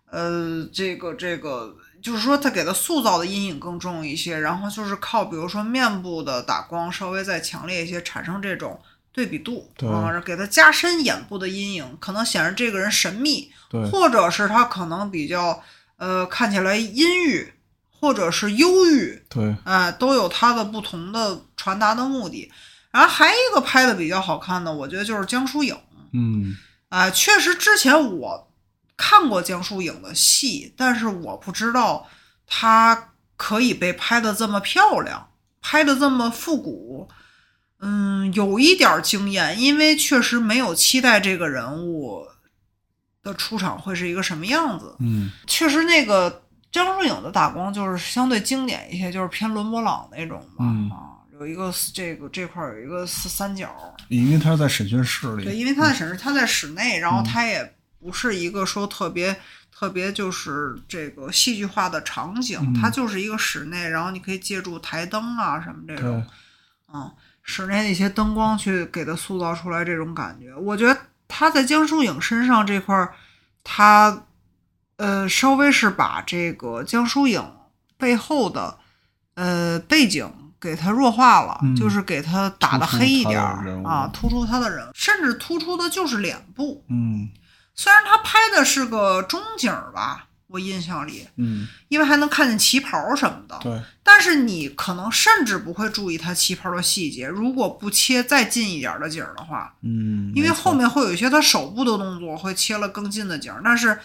[0.09, 1.75] 呃，这个这个。
[2.03, 8.77] 就是说，他给他塑造的阴影更重一些，然后就是靠，比如说面部的打光稍微再强烈一些，产生这种
[9.13, 15.63] 对比度，对啊，给他加深眼部的阴影，可能显示这个人神秘，对或者是他可能比较
[15.95, 17.53] 呃看起来阴郁，
[18.03, 22.51] 或者是忧郁，对哎、都有它的不同的传达的目的。
[22.91, 25.73] 然后还一个拍的比较好看的，我觉得就是江疏影，
[26.11, 26.53] 嗯
[26.89, 28.51] 啊、确实之前我
[28.97, 32.09] 看过江疏影的戏，但是我不知道
[32.45, 35.29] 她可以被拍的这么漂亮，
[35.61, 37.07] 拍的这么复古。
[37.79, 42.27] 嗯，有一点儿惊艳，因为确实没有期待这个人物
[43.23, 44.97] 的出场会是一个什么样子。
[44.99, 46.42] 嗯确实，那个
[46.73, 50.65] 张疏影的打光就是相对经典一些，就是偏伦勃朗那种嘛。
[50.65, 50.89] 嗯。
[50.91, 53.73] 啊，有一个这个这块儿有一个三三角，
[54.09, 57.23] 因为他在审讯室里，对，因为他在审视，他在室内，然后嗯。
[57.23, 59.33] 他也不是一个说特别
[59.71, 62.73] 特别就是这个戏剧化的场景，嗯。
[62.73, 67.11] 它就是一个室内，然后你可以借助台灯啊什么这种对，嗯，
[67.43, 70.53] 室内的一些灯光去给他塑造出来这种感觉。
[70.55, 70.97] 我觉得
[71.27, 73.13] 他在江疏影身上这块儿，
[73.63, 74.25] 他
[74.97, 77.43] 呃稍微是把这个江疏影
[77.97, 78.77] 背后的
[79.35, 86.83] 呃背景给它弱化了，嗯就是给它打的黑一点儿啊，突出他的人，甚至突出的就是脸部。
[86.89, 87.29] 嗯
[87.75, 103.99] 虽然他拍的是个中景儿吧，我印象里，嗯，因为还能看见旗袍什么的，对，但是你可能甚至不会注意他旗袍的细节，如果不切再近一点的景儿的话，嗯，因为后面会有一些他手部的动作会切了更近的景儿，但是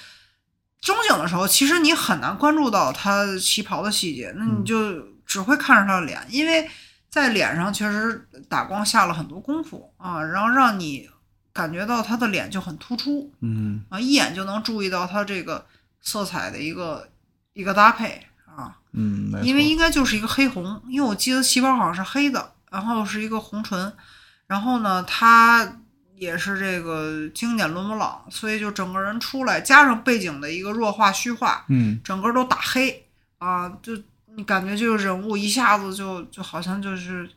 [0.81, 6.69] 中景的时候，其实你很难关注到他旗袍的细节，那嗯你就只会看着他的脸，因为
[7.11, 11.09] 在脸上确实打光下了很多功夫啊，然后让你
[11.53, 15.67] 感觉到他的脸就很突出嗯啊，一眼就能注意到他这个
[16.01, 17.09] 色彩的一个
[17.53, 18.77] 一个搭配啊。
[18.93, 23.93] 嗯，没因为应该就是一个黑红，因为我记得旗袍好像是黑的，然后是一个红唇，
[24.47, 25.81] 然后呢，它
[26.19, 33.07] 也是这个经典伦勃朗，所以就整个人出来，加上背景的一个弱化虚化，嗯整个都打黑
[33.39, 33.93] 啊，就
[34.37, 37.29] 你感觉这个人物一下子就就好像就是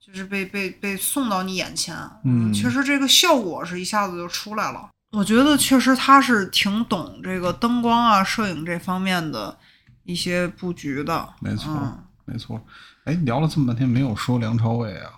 [0.00, 4.88] 就是被被被送到你眼前，嗯确实这个效果是一下子就出来了。
[5.12, 9.58] 我觉得确实他是挺懂这个灯光啊、摄影这方面的
[10.04, 12.64] 一些布局的，没错嗯没错。
[13.04, 15.10] 哎，聊了这么半天没有说梁朝伟啊，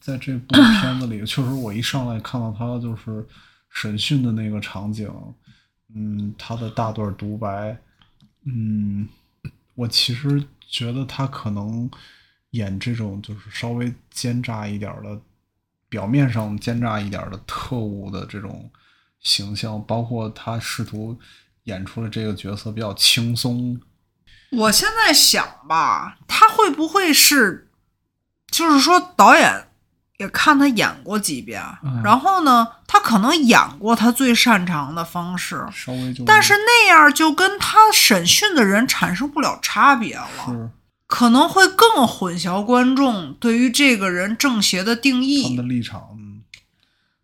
[0.00, 3.26] 在这部片子里，确 实我一上来看到他就是
[3.68, 5.10] 审讯的那个场景，
[5.94, 7.76] 嗯，他的大段独白，
[8.44, 9.08] 嗯，
[9.74, 11.90] 我其实觉得他可能
[12.50, 15.20] 演这种就是稍微奸诈一点的，
[15.88, 18.70] 表面上奸诈一点的特务的这种
[19.20, 21.18] 形象，包括他试图
[21.64, 23.78] 演出了这个角色比较轻松，
[24.52, 27.65] 我现在想吧，他会不会是，
[28.56, 29.66] 就是说导演
[30.16, 32.00] 也看他演过几遍，嗯。
[32.02, 40.70] 然后呢，他可能演过他最擅长的方式，稍微就但是那样就跟他审讯的人产生不了差别了，是。
[41.06, 45.54] 可能会更混淆观众对于这个人正邪的定义。
[45.54, 46.40] 他的，立场，嗯，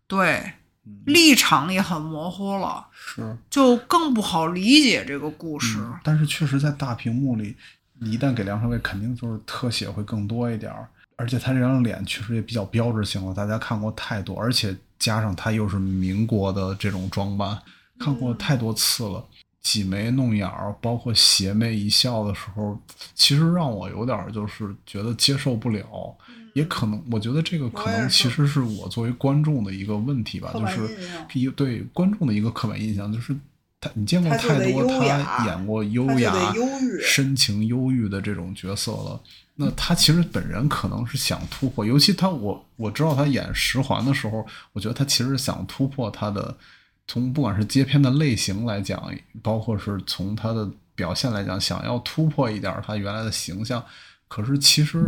[0.07, 0.53] 对
[0.85, 1.01] 嗯。
[1.05, 3.35] 立场也很模糊了，是。
[3.49, 5.79] 就更不好理解这个故事。
[5.79, 7.57] 嗯但是确实在大屏幕里，
[7.99, 17.57] 你一旦给梁朝伟，肯定就是特写会更多一点儿，而且他这张脸确实也比较标志性了，大家看过太多，而且加上他又是民国的这种装扮，
[17.99, 19.23] 看过太多次了。
[19.61, 22.77] 挤眉弄眼儿，包括邪魅一笑的时候，
[23.15, 26.13] 其实让我有点儿就是觉得接受不了，
[26.51, 30.99] 也可能我觉得这个可能其实是我作为观众的一个问题吧，就是
[31.31, 33.33] 一对观众的一个刻板印象，就是
[33.79, 36.53] 他你见过太多他演过优雅
[37.01, 39.21] 深情忧郁的这种角色了。
[39.55, 46.55] 那他其实本人可能是想突破，尤其他我我知道他演十环的时候，我觉得他其实想突破他的
[47.07, 53.83] 从不管是接片的类型来讲，包括是从他的表现来讲，想要突破一点他原来的形象。
[54.27, 55.07] 可是其实，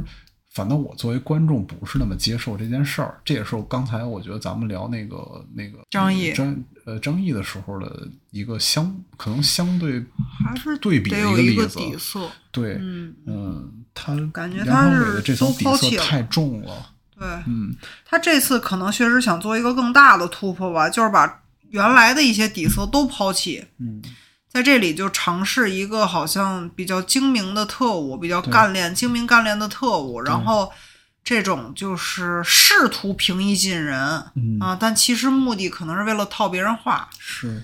[0.51, 3.19] 反倒我作为观众不是那么接受这件事儿。
[3.25, 10.05] 这也是我刚才我觉得咱们聊那个那个张译张呃张译的时候的一个相可能相对
[10.45, 11.79] 还是对比的一个个例子。
[11.79, 12.29] 底色。
[12.51, 16.91] 对，嗯嗯，他感觉他是都抛弃了色太重了。
[17.17, 17.73] 对，嗯，
[18.03, 24.01] 他这次可能确实想做一个更大的突破吧，就是把原来的一些底色都抛弃，嗯，
[24.49, 30.69] 在这里就尝试一个好像比较精明的特务，比较干练、精明干练的特务，然后
[31.23, 34.59] 这种就是试图平易近人、嗯。
[34.59, 37.63] 啊，但其实目的可能是为了套别人话，是，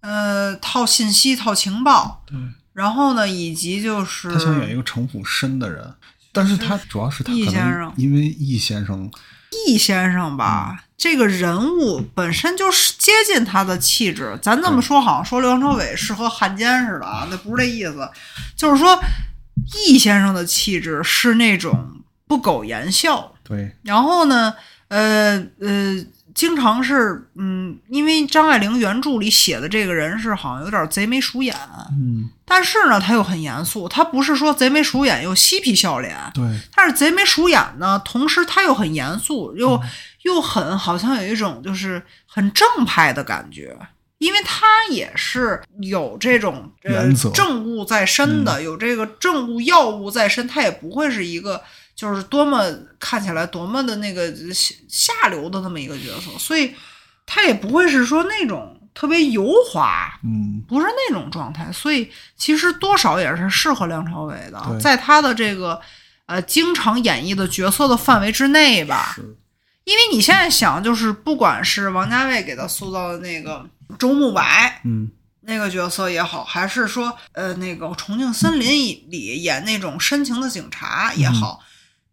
[0.00, 2.38] 呃，套信息、套情报，对，
[2.76, 5.94] 然后呢，以及就是他想演一个城府深的人，
[6.30, 9.10] 但是他主要是他可易先生能因为易先生，
[9.66, 14.38] 易先生吧，这个人物本身就是接近他的气质。
[14.42, 18.06] 咱这么说，好像说梁朝伟是和汉奸似的啊，那不是这意思。
[18.54, 19.00] 就是说，
[19.86, 24.54] 易先生的气质是那种不苟言笑，对，然后呢，
[24.88, 26.04] 呃呃，
[26.36, 31.56] 经常是嗯，因为张爱玲原著里写的这个人是好像有点贼眉鼠眼，
[31.90, 39.58] 嗯，但是呢，他又很严肃，他不是说贼眉鼠眼又嬉皮笑脸，对，但是贼眉鼠眼呢，同时他又很严肃，嗯。
[39.58, 39.82] 又、
[40.22, 43.74] 又很好像有一种就是很正派的感觉，
[44.18, 51.62] 因为他也是有这种呃政务在身的，有这个政务要务在身，他也不会是一个
[51.96, 52.62] 就是多么
[53.00, 56.74] 看起来多么的那个下下流的那么一个角色，所以
[57.24, 65.80] 他也不会是说那种特别油滑，嗯，不是那种状态，所以其实多少也是适合梁朝伟的，在他的这个
[66.26, 69.16] 呃经常演绎的角色的范围之内吧。
[69.84, 73.64] 因为你现在想，就是不管是王家卫给他塑造的那个
[73.96, 75.08] 周慕白嗯，
[75.42, 78.68] 那个角色也好，还是说呃那个《重庆森林》
[79.10, 81.60] 里演那种深情的警察也好，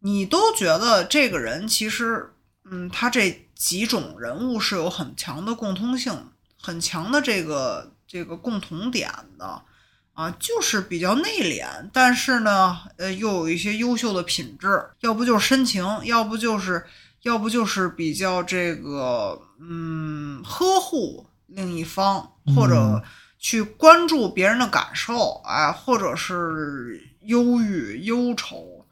[0.03, 2.33] 你都觉得这个人其实
[2.69, 6.27] 嗯，他这几种人物是有很强的共通性，
[6.61, 9.63] 很强的这个这个共同点的。
[10.13, 14.67] 啊，就是比较内敛，但是呢，呃，又有一些优秀的品质，
[14.99, 16.85] 要不就是深情，要不就是，
[17.23, 23.01] 要不就是比较这个，嗯，呵护另一方，或者
[23.39, 28.82] 去关注别人的感受，哎，或者是忧郁、忧愁，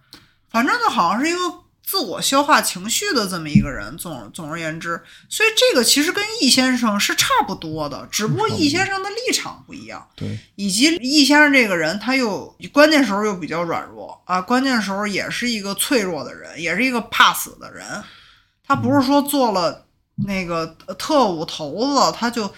[0.51, 1.39] 反正就好像是一个
[1.83, 3.97] 自我消化情绪的这么一个人。
[3.97, 10.07] 总总而言之，所以这个其实跟易先生是差不多的，只不过易先生的立场不一样。
[10.15, 18.03] 对，以及易先生这个人，他又关键时候又比较软弱啊，关键时候也是一个脆弱的人，也是一个怕死的人。
[18.65, 19.85] 他不是说做了
[20.27, 22.53] 那个特务头子，他就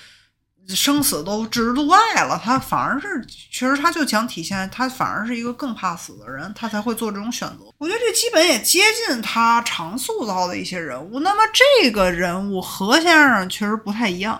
[0.69, 7.65] 生死都置之度外了，他反而是，其实他就想体现他反而是一个更怕死的人，他才会做这种选择。
[7.77, 11.19] 我觉得这基本也接近他常塑造的一些人物。
[11.19, 14.39] 那么这个人物何先生确实不太一样，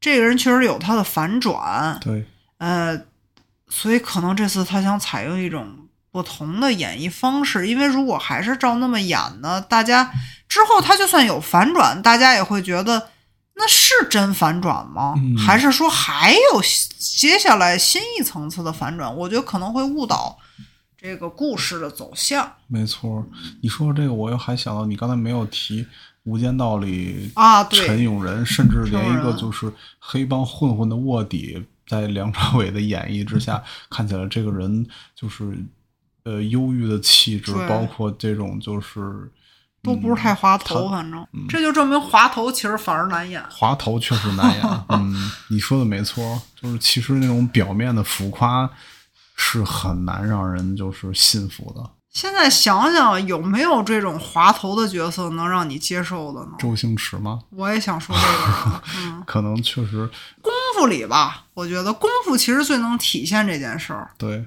[0.00, 2.26] 这个人确实有他的反转，对，
[2.58, 2.98] 呃，
[3.68, 10.10] 所以可能这次他想采用一种不同的演绎方式，因为如果还是照那么演呢，大家
[10.48, 13.10] 之后他就算有反转，大家也会觉得
[13.58, 15.14] 那是真反转吗？
[15.16, 16.62] 嗯还是说还有
[16.98, 19.16] 接下来新一层次的反转？
[19.16, 20.38] 我觉得可能会误导
[20.98, 23.26] 这个故事的走向没错。
[23.62, 25.82] 你说这个，我又还想到你刚才没有提
[26.24, 27.64] 《无间道》里啊。
[27.64, 35.56] 陈永仁，甚至连一个就是黑帮混混的卧底，在梁朝伟的演绎之下，看起来这个人就是
[36.24, 39.30] 呃忧郁的气质，包括这种就是
[39.82, 43.42] 都不是太滑头，他反正、这就证明滑头其实反而难演。
[43.50, 44.62] 滑头确实难演。
[44.88, 48.68] 嗯，你说的没错，就是其实那种表面的浮夸
[49.36, 51.90] 是很难让人就是信服的。
[52.10, 56.52] 现在想想，有没有这种滑头的角色能让你接受的呢？
[56.58, 57.40] 周星驰吗？
[57.54, 60.10] 我也想说这个，嗯，可能确实
[60.40, 64.46] 功夫里吧，我觉得功夫其实最能体现这件事儿，对，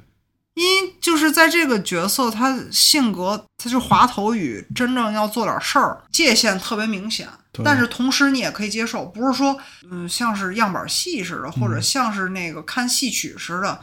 [0.60, 7.28] 因为就是在这个角色他性格，他就滑头与真正要做点事儿界限特别明显，
[7.64, 9.58] 但是同时你也可以接受，不是说
[9.90, 13.80] 嗯像是样板戏似的，或嗯者像是那个看戏曲似的。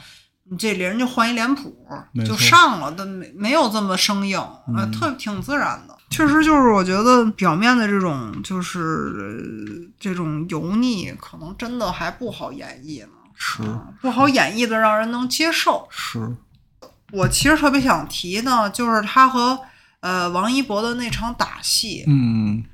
[0.48, 1.76] 你这人就换一脸谱
[2.24, 4.38] 就上了，但没没有这么生硬，
[4.76, 5.96] 呃，嗯特挺自然的。
[6.10, 13.08] 确实就是我觉得表面的这种就是、呃这种油腻，可能真的还不好演绎呢。
[13.34, 15.88] 是啊不好演绎的让人能接受。
[15.90, 16.32] 是，
[17.12, 19.58] 我其实特别想提呢，就是他和
[20.00, 22.64] 呃王一博的那场打戏，嗯，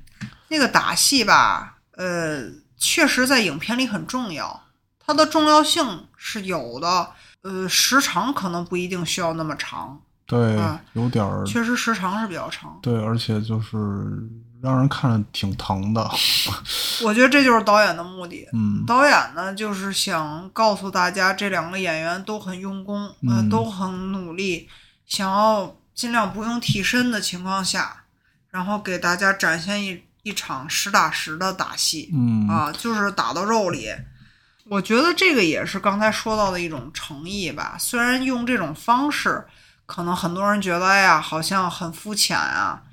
[0.49, 2.43] 那个打戏吧，呃，
[2.77, 4.63] 确实在影片里很重要，
[4.99, 7.11] 它的重要性是有的。
[7.43, 12.79] 呃，时长可能不一定需要那么长，对啊，有点儿确实时长是比较长。
[12.81, 13.77] 对，而且就是
[14.63, 16.09] 让人看着挺疼的。
[17.03, 18.47] 我觉得这就是导演的目的。
[18.53, 24.69] 嗯，导演呢，就是想告诉大家，这两个演员都很用功，呃，嗯都很努力，
[25.05, 28.03] 想要尽量不用替身的情况下，
[28.49, 33.89] 然后给大家展现一一场实打实的打戏，嗯啊，就是打到肉里。
[34.69, 37.75] 我觉得这个也是刚才说到的一种诚意吧。
[37.77, 39.43] 虽然用这种方式，
[39.85, 42.83] 可能很多人觉得，哎呀，好像很肤浅啊。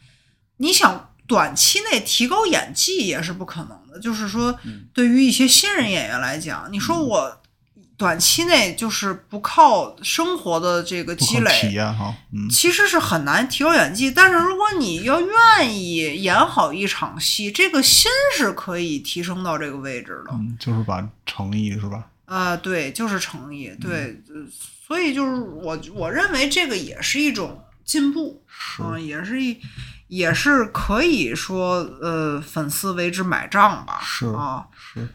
[0.56, 4.00] 你想短期内提高演技也是不可能的。
[4.00, 4.58] 就是说，
[4.92, 7.40] 对于一些新人演员来讲，你说我
[7.96, 20.32] 短期内就是不靠生活的这个积累，体验哈，嗯，其实是很难提高演技，但是如果你要愿意演好一场戏，这个心是可以提升到这个位置的。
[20.32, 22.08] 嗯，就是把诚意是吧？
[22.24, 24.44] 啊、对，就是诚意，对，呃
[24.84, 29.56] 所以就是我我认为这个也是一种进步，是啊、也是一
[30.10, 34.00] 也是可以说呃粉丝为之买账吧。
[34.02, 35.08] 是啊，是，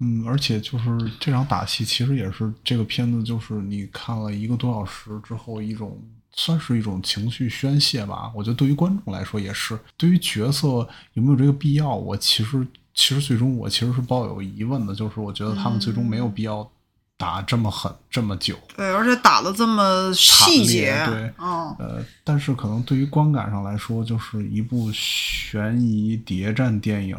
[0.00, 0.84] 嗯，而且就是
[1.20, 8.30] 这场打戏，其实也是这个片子，就是你看了一个多小时之后，一种算是一种情绪宣泄吧。
[8.34, 16.68] 我觉得对于观众来说也是，对于角色有没有这个必要，我其实其实最终我其实是抱有疑问的，就是我觉得他们最终没有必要
[17.16, 18.56] 打这么狠这么久。
[18.76, 27.16] 对，而且打的这么细节，对嗯，呃，但是可能对于观感上来说，就是一部悬疑谍战电影，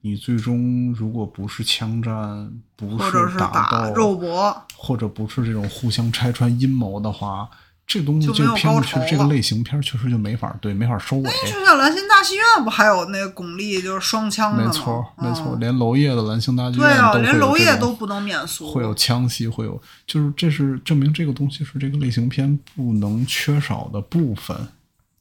[0.00, 7.48] 你最终如果不是枪战，不或者是打肉搏，或者不是这种互相拆穿阴谋的话，
[7.86, 11.30] 这东西就个片这个类型片确实就没法对没法收尾。
[11.44, 14.66] 就像兰心大戏院不还有那个巩俐就是双枪的吗？
[14.66, 24.56] 没错，没错，嗯连娄烨的兰心大剧对啊，院都会连娄烨都不能免俗，会有枪戏，会有，就是这是证明这个东西是这个类型片不能缺少的部分。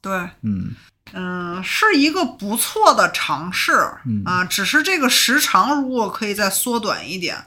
[0.02, 0.74] 对，嗯，
[1.12, 3.74] 嗯，是一个不错的尝试，
[4.06, 7.44] 嗯啊，只是这个时长如果可以再缩短一点，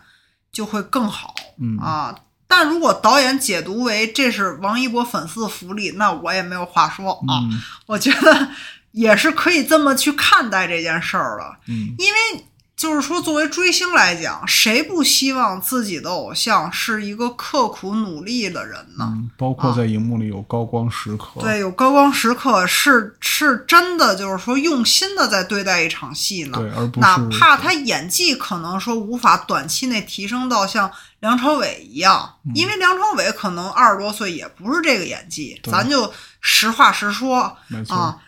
[0.53, 2.15] 就会更好，嗯啊。
[2.49, 7.41] 但如果导演解读为这是王一博粉丝的福利，那我也没有话说啊。
[7.43, 7.63] 嗯。
[7.87, 8.49] 我觉得
[8.93, 11.95] 也是可以这么去看待这件事儿了，嗯。
[11.99, 12.47] 因为
[12.77, 19.15] 就是说，作为追星来讲，谁不希望自己的偶像是一个刻苦努力的人呢？
[19.17, 21.41] 嗯，包括在荧幕里有高光时刻。
[21.41, 26.59] 啊对，有高光时刻，是是真的，就是说用心的在对待一场戏呢。
[26.59, 36.13] 对而不是哪怕他演技可能说无法短期内提升到像梁朝伟一样，嗯因为梁朝伟可能二十多岁也不是这个演技，咱就
[36.43, 37.97] 实话实说没错。
[37.97, 38.19] 啊。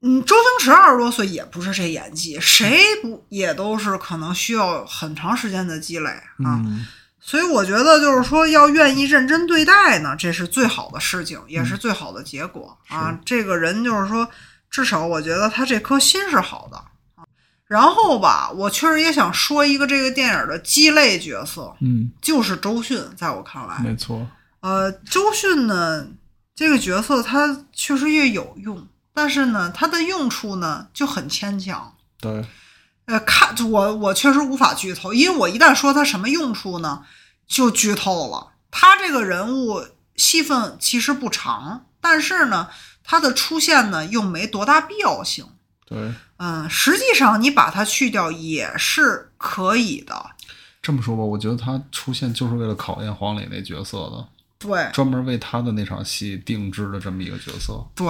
[0.00, 6.62] 嗯，周星驰二十多岁也不是这演技，谁不也都是可能需要很长时间的积累啊。
[6.64, 6.86] 嗯，
[7.20, 13.18] 所以我觉得就是说，要愿意认真对待呢，这是最好的事情，也是嗯最好的结果、啊。
[13.24, 14.28] 这个人就是说，
[14.70, 16.76] 至少我觉得他这颗心是好的。
[16.76, 17.24] 啊
[17.66, 24.26] 然后吧，我确实也想说一个这个电影的鸡肋角色，嗯，就是周迅，在我看来，没错。
[24.60, 26.06] 呃，周迅呢
[26.54, 28.88] 这个角色他确实也有用，
[29.18, 31.92] 但是呢，它的用处呢就很牵强。
[32.20, 32.46] 对，
[33.06, 37.02] 呃，看我我确实无法剧透，因为我一旦说它什么用处呢，
[37.48, 38.52] 就剧透了。
[38.70, 42.68] 他这个人物戏份其实不长，但是呢，
[43.02, 45.44] 他的出现呢又没多大必要性。
[45.84, 50.30] 对，嗯，实际上你把它去掉也是可以的。
[50.80, 54.28] 这么说吧，我觉得他出现就是为了考验黄磊那角色的，
[54.60, 57.84] 对专门为他的那场戏定制的这么一个角色。
[57.96, 58.06] 对，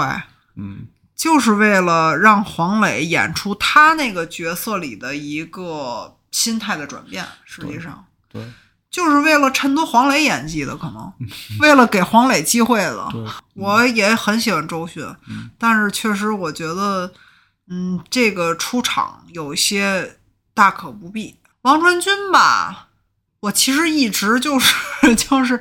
[0.57, 0.87] 嗯，
[1.19, 7.27] 就是为了让黄磊演出他那个角色里的一个心态的转变。
[7.45, 8.43] 实际上，对，
[8.89, 11.13] 就是为了衬托黄磊演技的，可能
[11.61, 13.09] 为了给黄磊机会的。
[13.55, 17.13] 我也很喜欢周迅，嗯但是确实我觉得，
[17.69, 20.19] 嗯，这个出场有一些
[20.55, 21.37] 大可不必。
[21.63, 22.89] 王传君吧，
[23.41, 24.73] 我其实一直就是
[25.19, 25.61] 就是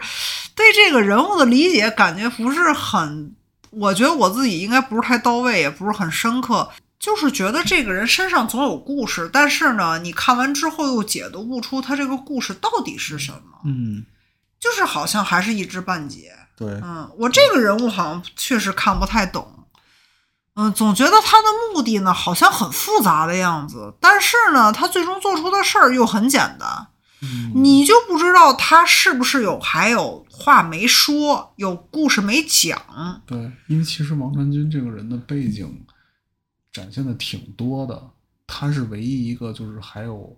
[0.53, 3.35] 对这个人物的理解感觉不是很，
[3.79, 6.69] 我觉得我自己应该不是太到位，也不是很深刻。
[6.99, 14.03] 就是觉得这个人身上总有故事，但是呢，你看完之后又解读不出他这个故事到底是什么，嗯，
[14.59, 16.33] 就是好像还是一知半解。
[16.57, 19.65] 对，嗯，我这个人物好像确实看不太懂。
[20.55, 26.87] 嗯，总觉得他的目的呢好像很复杂的样子，但是呢，他最终做出的事儿又很简单，
[27.21, 33.21] 嗯你就不知道他是不是有还有话没说，有故事没讲。
[33.25, 35.83] 对，因为其实王传君这个人的背景
[36.71, 38.09] 展现的挺多的，
[38.45, 40.37] 他是唯一一个就是还有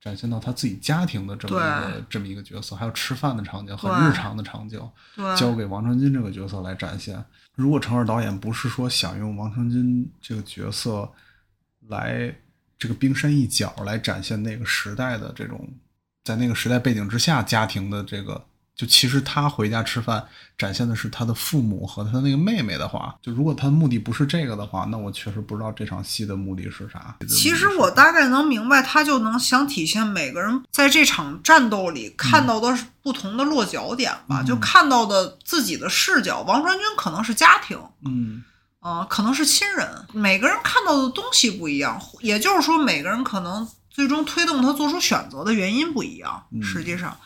[0.00, 4.80] 展现到他自己家庭的这么一个这么一个角色，还有吃饭的场景，很日常的场景，
[5.14, 7.22] 对，交给王传君这个角色来展现。
[7.54, 11.08] 如果程耳导演不是说想用王传君这个角色
[11.88, 12.34] 来
[12.78, 15.68] 这个冰山一角来展现那个时代的这种，
[16.30, 18.40] 在那个时代背景之下家庭的这个，
[18.76, 20.24] 就其实他回家吃饭
[20.56, 27.16] 展现的是他的父母和他那个妹妹的话，就如果他的目的不是这个的话，那我确实不知道这场戏的目的是啥。
[27.28, 36.42] 其实我大概能明白，他就能想体现每个人在这场战斗里看到的是不同的落脚点吧，就看到的自己的视角。
[36.42, 37.76] 王传君可能是家庭，
[38.06, 38.44] 嗯
[38.78, 46.46] 啊、可能是亲人，每个人看到的东西不一样，也就是说，每个人可能最终推动他做出选择的原因不一样。
[46.52, 47.18] 嗯实际上，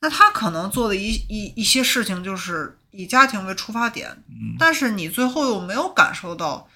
[0.00, 6.68] 那他可能做的一一一些事情就是以家庭为出发点，嗯但是你最后又没有感受到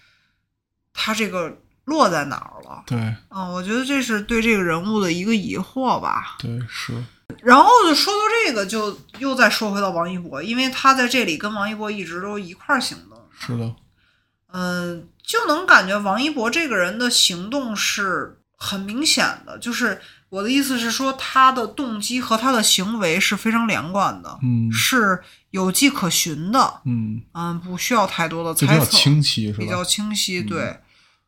[0.93, 2.83] 他这个落在哪儿了。
[2.87, 6.37] 对嗯，我觉得这是对这个人物的一个疑惑吧。
[6.39, 6.93] 对是
[7.43, 13.21] 然后就说到这个，就又再说回到王一博，因为他在这里跟王一博一直都一块儿行动。
[13.39, 13.75] 是的，
[14.53, 29.85] 嗯，就能感觉王一博这个人的行动是很明显的，就是我的意思是说，他的动机和他的行为是非常连贯的，嗯是有迹可循的，嗯，嗯，不需要太多的就比较猜测，清晰是比较？
[29.85, 30.81] 清晰，对，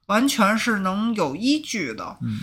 [0.06, 2.16] 完全是能有依据的。
[2.22, 2.38] 嗯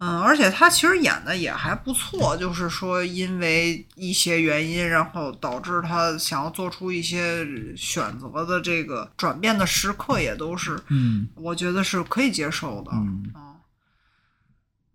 [0.00, 7.44] 嗯，而且他其实演的也还不错，就是说因为一些原因，然后导致他想要做出一些
[7.76, 12.92] 选择的这个转变的时刻，也都是嗯我觉得是可以接受的。
[12.92, 13.47] 嗯啊，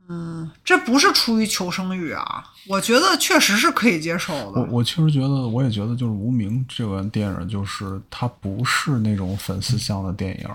[0.10, 4.62] 嗯，这不是出于求生欲啊，我觉得确实是可以接受的。
[4.62, 10.50] 我我确实觉得，我也觉得，就是《无名》这个电影，就是它不是那种粉丝向的电影，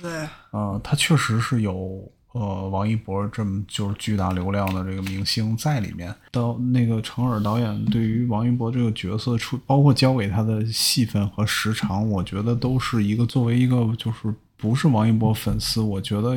[0.00, 6.14] 对，呃，它确实是有呃王一博这么就是巨大流量的这个明星在里面。
[6.30, 16.36] 到那个程耳导演对于王一博这个角色出，包括交给他的戏份和时长，我觉得都是一个作为一个就是不是王一博粉丝，我觉得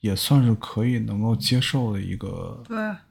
[0.00, 2.62] 也算是可以能够接受的一个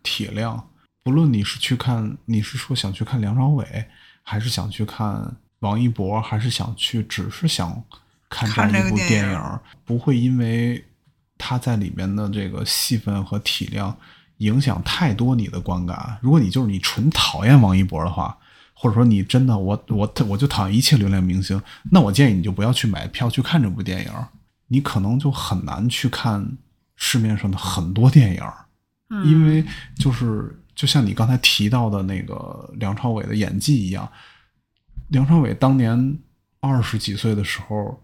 [0.03, 0.69] 体量。
[1.03, 3.85] 不论你是去看，你是说想去看梁朝伟，
[4.23, 7.83] 还是想去看王一博，还是想去只是想
[8.29, 10.83] 看这样一部电影电影，不会因为
[11.37, 13.95] 他在里面的这个戏份和体量
[14.37, 16.17] 影响太多你的观感。
[16.21, 18.37] 如果你就是你纯讨厌王一博的话，
[18.73, 24.11] 或者说你真的我我我就讨厌一切流量明星，那我建议你就不要去买票去看这部电影，
[24.67, 26.57] 你可能就很难去看
[26.97, 28.43] 市面上的很多电影。
[29.09, 29.63] 嗯因为
[29.95, 34.11] 就是就像你刚才提到的那个梁朝伟的演技一样，
[35.07, 36.19] 梁朝伟当年
[36.59, 38.03] 二十几岁的时候，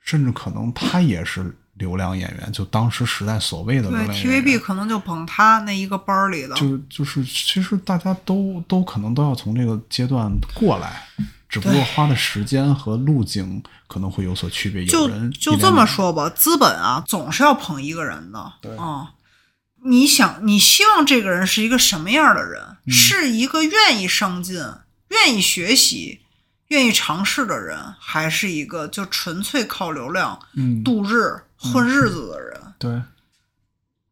[0.00, 4.42] 甚至可能他也是流量演员，就当时时代所谓的流对量演员。
[4.42, 11.06] ，TVB 可能就捧他那一个班儿里的，就就是，其实大家都都可能都要从这个阶段过来，
[11.48, 14.82] 只不过花的时间和路径可能会有所区别。
[14.84, 18.52] 有就人就这么说吧，资本啊，总是要捧一个人的。
[18.60, 19.12] 对啊、
[19.84, 22.62] 你想，你希望这个人是一个什么样的人？
[22.86, 24.56] 嗯是一个愿意上进、
[25.08, 26.20] 愿意学习、
[26.68, 32.60] 愿意尝试的人，还是一个就纯粹靠流量嗯，度日、混日子的人？
[32.78, 33.02] 对，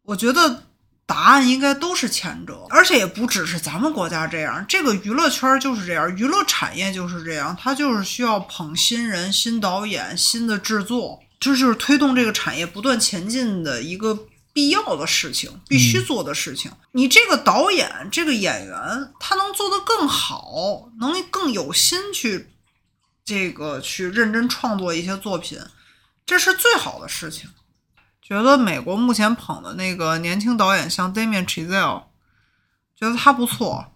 [0.03, 0.64] 我觉得
[1.07, 16.73] 答案应该都是前者，而且也不只是咱们国家这样，这个娱乐圈就是这样，娱乐产业就是这样，它就是需要捧新人、新导演、新的制作，这就是推动这个产业不断前进的一个必要的事情，必须做的事情。
[16.93, 22.49] 你这个导演、这个演员，他能做得更好，能更有心去
[23.25, 25.61] 这个去认真创作一些作品，
[26.25, 27.49] 这是最好的事情。
[28.27, 32.03] 觉得美国目前捧的那个年轻导演，像 Damien Chazelle，
[32.97, 33.93] 觉得他不错。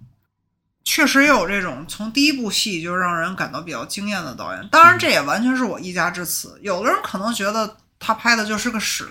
[0.85, 6.57] 确实也有这种从第一部戏就让人感到比较惊艳的导演，当然这也完全是我一家之词。
[6.62, 9.09] 有的人可能觉得他拍的就是个屎，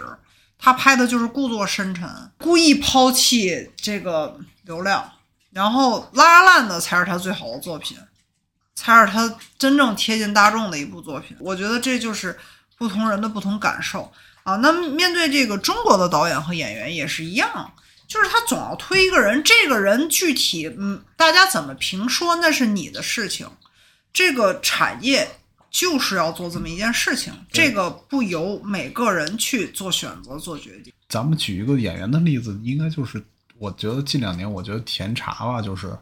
[0.57, 5.11] 他拍的就是故作深沉，故意抛弃这个流量，
[5.51, 7.97] 然后拉烂的才是他最好的作品，
[8.73, 11.35] 才是他真正贴近大众的一部作品。
[11.41, 12.39] 我觉得这就是
[12.77, 14.11] 不同人的不同感受
[14.43, 14.55] 啊。
[14.57, 17.73] 那面对这个中国的导演和演员也是一样，
[18.07, 23.49] 就是他总要推一个人，这个人具体嗯，大家怎么评说那是你的事情，
[24.13, 25.27] 这个产业。
[25.71, 30.91] 就是要做这么一件事情，这个不由每个人去做选择、做决定。
[31.07, 33.23] 咱们举一个演员的例子，应该就是
[33.55, 35.99] 我觉得近两年，我觉得甜茶吧，就是哦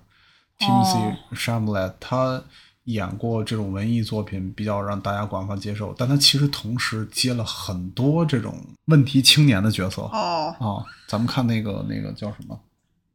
[0.58, 2.42] Timothy Chalamet，、他
[2.88, 10.56] 演过这种文艺作品，比较让大家广泛接受，但他其实同时接了很多这种问题青年的角色哦。
[10.60, 12.60] 啊、哦咱们看那个那个叫什么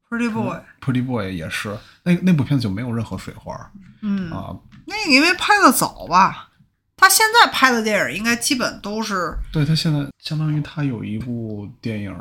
[0.09, 3.55] ，Pretty Boy，Pretty Boy 也是，那那部片子就没有任何水花
[4.03, 4.55] 嗯，啊。
[4.87, 6.51] 那个因为拍的早吧，
[6.97, 12.14] 他现在拍的电影应该基本都是对他现在相当于他有一部电影，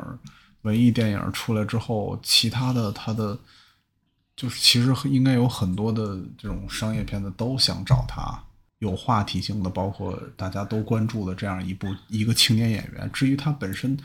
[0.62, 3.36] 文艺电影出来之后，其他的他的
[4.36, 8.42] 就是其实应该有很多的这种商业片子都想找他，
[8.78, 13.10] 有话题性的，包括大家都关注的这样一部一个青年演员。
[13.12, 13.98] 至于他本身，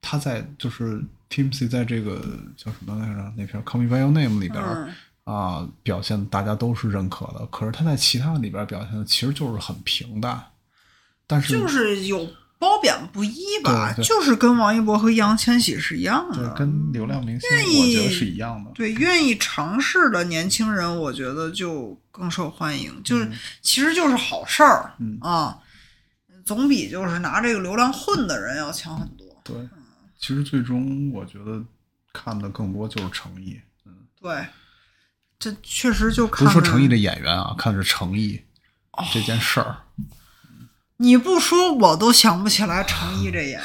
[0.00, 2.20] 他在就是 Timothy 在这个
[2.56, 4.62] 叫什么来着那片《Call Me by Your Name》里边。
[4.62, 4.94] 嗯
[5.24, 10.38] 啊，表现大家都是认可的，可是他在其他的里边表现的其实就是很平淡，
[11.26, 12.28] 但是就是有
[12.64, 16.54] 褒贬不一吧，对对就是跟王一博和易烊千玺是一样对的。
[16.54, 18.70] 跟流量明星愿我觉得是一样的。
[18.74, 25.58] 对，愿意尝试的年轻人，我觉得就更受欢迎，就是、其实就是好事儿、嗯啊，
[26.46, 29.26] 总比就是拿这个流量混的人要强很多。
[29.44, 29.56] 对，
[30.18, 31.62] 其实最终我觉得
[32.14, 34.46] 看的更多就是诚意，嗯对，
[35.38, 38.40] 这确实就不是说诚意的演员啊，看的是诚意
[39.12, 39.76] 这件事儿。
[40.98, 43.60] 你不说我都想不起来程一这演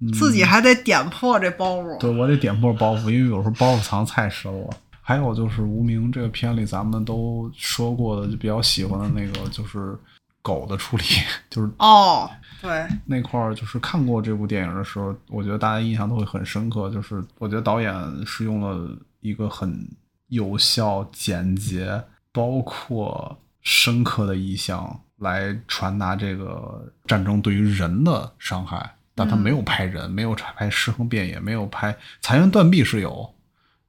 [0.00, 1.98] 员， 自己还得点破这包袱。
[1.98, 4.76] 对我得点破包袱，因为有时候包袱藏太深了。
[5.06, 9.94] 还有就是《无名》这个片里，咱们都说过的，就比较喜欢的那个就是
[10.40, 11.04] 狗的处理，
[11.50, 12.30] 就是哦，
[12.62, 16.88] 对，那块儿就是看过这部电影的时候，我觉得大家印象都会很深刻。
[16.88, 17.92] 就是我觉得导演
[18.26, 19.86] 是用了一个很
[20.28, 22.02] 有效、简洁，
[22.32, 28.94] 包括深刻的意象来传达这个战争对于人的伤害。
[29.16, 33.32] 但他没有拍人，没有拍尸横遍野，没有拍残垣断壁是有，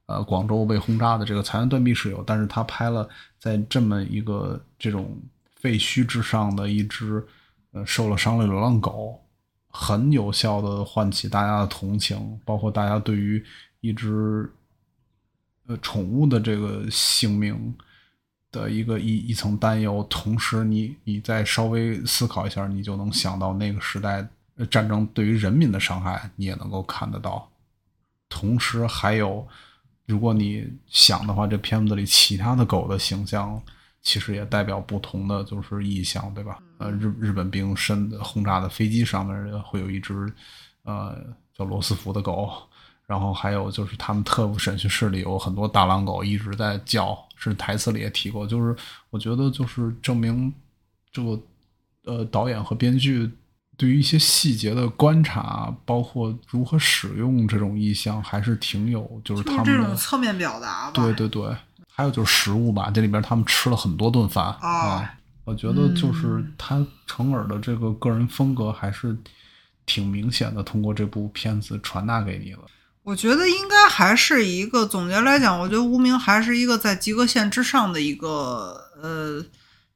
[0.06, 5.20] 呃，广州被轰炸的这个残垣断壁是有，但是他拍了在这么一个这种
[5.56, 7.26] 废墟之上的一只
[7.72, 9.20] 呃受了伤的流浪狗，
[9.68, 13.44] 很有效的唤起大家的同情，包括大家对于
[13.80, 14.48] 一只
[15.66, 17.74] 呃宠物的这个性命
[18.56, 20.02] 的一个一一层担忧。
[20.08, 24.26] 同时你，你再稍微思考一下，你就能想到那个时代
[24.70, 27.46] 战争对于人民的伤害，你也能够看得到。
[28.28, 29.46] 同时还有，
[30.06, 33.60] 如果你想的话，这片子里其他的狗的形象，
[34.02, 36.58] 其实也代表不同的就是意象，对吧？
[36.78, 40.32] 呃，日日本兵身轰炸的飞机上面会有一只
[40.84, 41.16] 呃
[41.54, 42.50] 叫罗斯福的狗，
[43.06, 48.74] 然后还有就是他们特务审讯室里有很多大狼狗一直在叫，是台词里也提过，就是
[49.10, 50.52] 我觉得就是证明
[51.12, 51.40] 这个
[52.06, 53.30] 呃导演和编剧。
[53.78, 60.92] 对于一些细节的观察，包括如何使用这种意象，还是挺有，就是他们这的种侧面表达吧。
[60.94, 61.54] 对对对，
[61.86, 65.14] 还有就是食物吧，这里边他们吃了很多顿饭啊。
[65.44, 69.14] 我觉得就是他成尔的这个个人风格还是
[69.84, 72.60] 挺明显的，通过这部片子传达给你了。
[73.02, 79.42] 我觉得应该还是一个总结来讲，我觉得无名还是一个在及格线之上的一个呃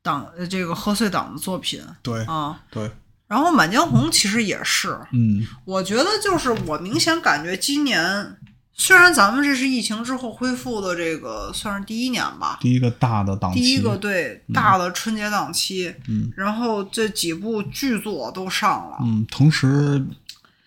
[0.00, 1.82] 党呃这个贺岁档的作品。
[2.00, 2.90] 对啊，对，
[3.28, 8.34] 然后《满江红》其实也是，嗯，我觉得就是我明显感觉今年
[8.72, 20.00] 虽然咱们这是疫情之后恢复的这个算是第一年吧，第一个大的档期，第一个对大的春节档期，嗯，然后这几部剧作都上了，嗯，同时《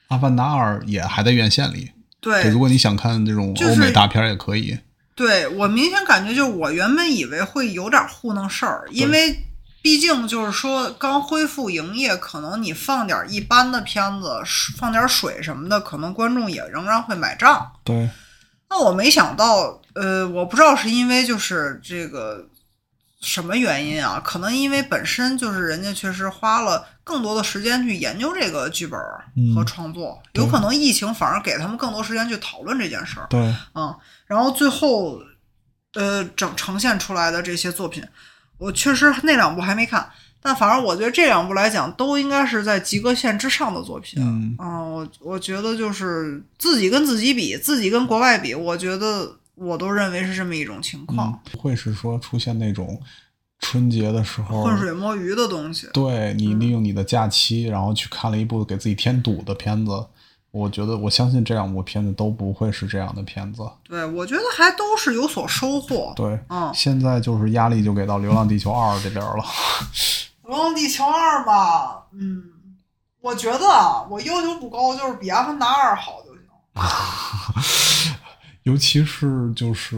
[0.09, 1.89] 阿凡达二》也还在院线里。
[2.23, 4.79] 对，如果你想看这种欧美大片也可以。
[5.13, 9.45] 对我明显感觉，就是我原本以为会有点糊弄事儿，因为
[9.81, 14.41] 毕竟就是说刚恢复营业，可能你放点一般的片子，
[14.77, 17.69] 放点水什么的，可能观众也仍然会买账。
[17.83, 18.09] 对。
[18.69, 22.47] 那我没想到，呃，我不知道是因为就是这个
[23.23, 24.21] 什么原因啊？
[24.23, 28.99] 可能因为本身就是人家确实花了更多的时间去研究这个剧本
[29.55, 33.27] 和创作，有可能疫情反而给他们更多时间去讨论这件事儿。
[33.29, 33.39] 对，
[33.73, 33.95] 嗯，
[34.27, 35.21] 然后最后，
[35.93, 38.03] 呃，整呈现出来的这些作品，
[38.57, 40.09] 我确实那两部还没看，
[40.41, 44.21] 但反正我觉得这两部来讲，都应该是在及格线之上的作品。
[44.21, 49.37] 嗯，我我觉得就是自己跟自己比，自己跟国外比，我觉得。
[49.55, 52.99] 我都认为是这么一种情况，不会是说出现那种
[53.59, 55.87] 春节的时候浑水摸鱼的东西。
[55.93, 60.05] 对你利用你的假期，然后去看了一部给自己添堵的片子，
[60.51, 63.63] 我觉得我相信这两部片子都不会是这样的片子。
[63.83, 66.13] 对，我觉得还都是有所收获。
[66.15, 69.43] 对，嗯，现在就是压力就给到《流浪地球二》这边了。
[70.47, 72.43] 《流浪地球二》吧，嗯，
[73.21, 76.43] 我觉得啊，我要求不高，就是比《阿凡达二》好就行。
[78.63, 79.95] 尤其是就是，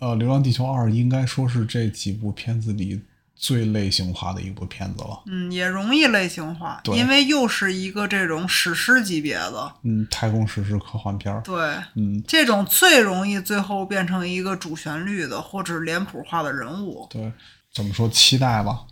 [0.00, 3.00] 呃，《流浪地球二》应该说是这几部片子里
[3.34, 5.22] 最类型化的一部片子了。
[5.26, 11.40] 嗯，也容易类型化，因为又是一个这种史诗级别的，嗯，太空史诗科幻片儿。
[11.42, 17.06] 对，嗯，这种最容易最后变成一个主旋律的或者脸谱化的人物。
[17.10, 17.32] 对，
[17.72, 18.08] 怎么说？
[18.08, 18.86] 期待吧。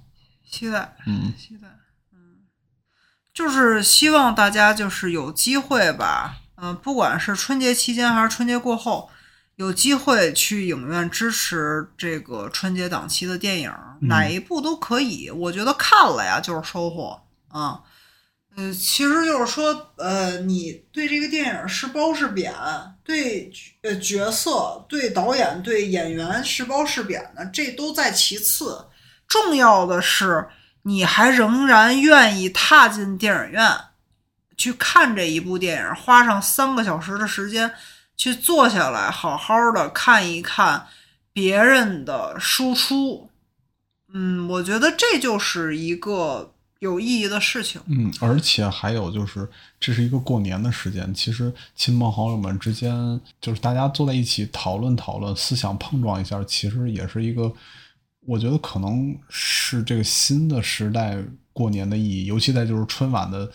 [0.50, 1.68] 期待，嗯，期待，
[2.12, 2.48] 嗯，
[3.32, 6.38] 就是希望大家就是有机会吧。
[6.62, 9.08] 嗯，不管是春节期间还是春节过后，
[9.56, 13.72] 有机会去影院支持这个春节档期的电影，
[14.02, 15.30] 哪一部都可以。
[15.30, 17.80] 我觉得看了呀就是收获啊。
[18.56, 22.52] 呃，其实就是说，呃，你对这个电影是褒是贬，
[23.04, 23.50] 对
[23.82, 28.86] 呃角色、对导演、对演员是褒是贬的，这都在其次。
[29.28, 30.48] 重要的是，
[30.82, 33.62] 你还仍然愿意踏进电影院。
[34.60, 37.72] 去看这一部电影，花上三个小时的时间
[38.14, 40.86] 去坐下来，好好的看一看
[41.32, 43.30] 别人的输出。
[44.12, 47.80] 嗯，我觉得这就是一个有意义的事情。
[47.86, 49.48] 嗯，而且还有就是，
[49.80, 57.50] 这是一个过年的时间，其实亲朋好友们之间，就是大家坐在一起讨论讨论，思想碰撞一下，其实也是一个
[58.26, 61.16] 我觉得可能是这个新的时代
[61.54, 63.50] 过年的意义，尤其在就是春晚的，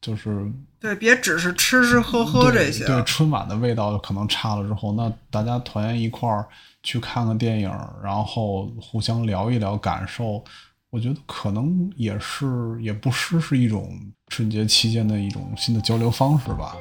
[0.00, 2.84] 就是对，别只是吃吃喝喝这些。
[2.86, 6.46] 对春晚的味道可能差了之后，那大家团圆一块儿
[6.82, 7.70] 去看个电影，
[8.02, 10.44] 然后互相聊一聊感受，
[10.90, 12.46] 我觉得可能也是
[12.80, 13.90] 也不失是一种
[14.28, 16.76] 春节期间的一种新的交流方式吧。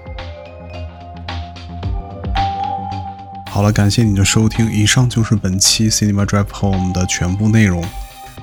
[3.49, 7.83] 好了，感谢你的收听，以上就是本期 Cinema Drive Home 的全部内容。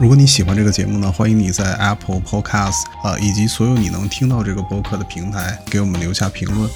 [0.02, 6.68] 如果你喜欢这个节目呢，欢迎你在 Apple Podcast 啊、以及所有你能听到这个播客的平台给我们留下评论。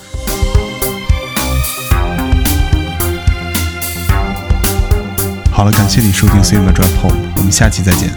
[5.50, 8.14] 好了，感谢你收听 Cinema Drive Home，我们下期再见。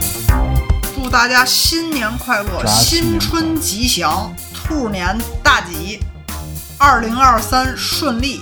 [0.94, 6.00] 祝大家新年快乐，新春吉祥，兔年大吉，
[6.78, 8.42] 二零二三顺利。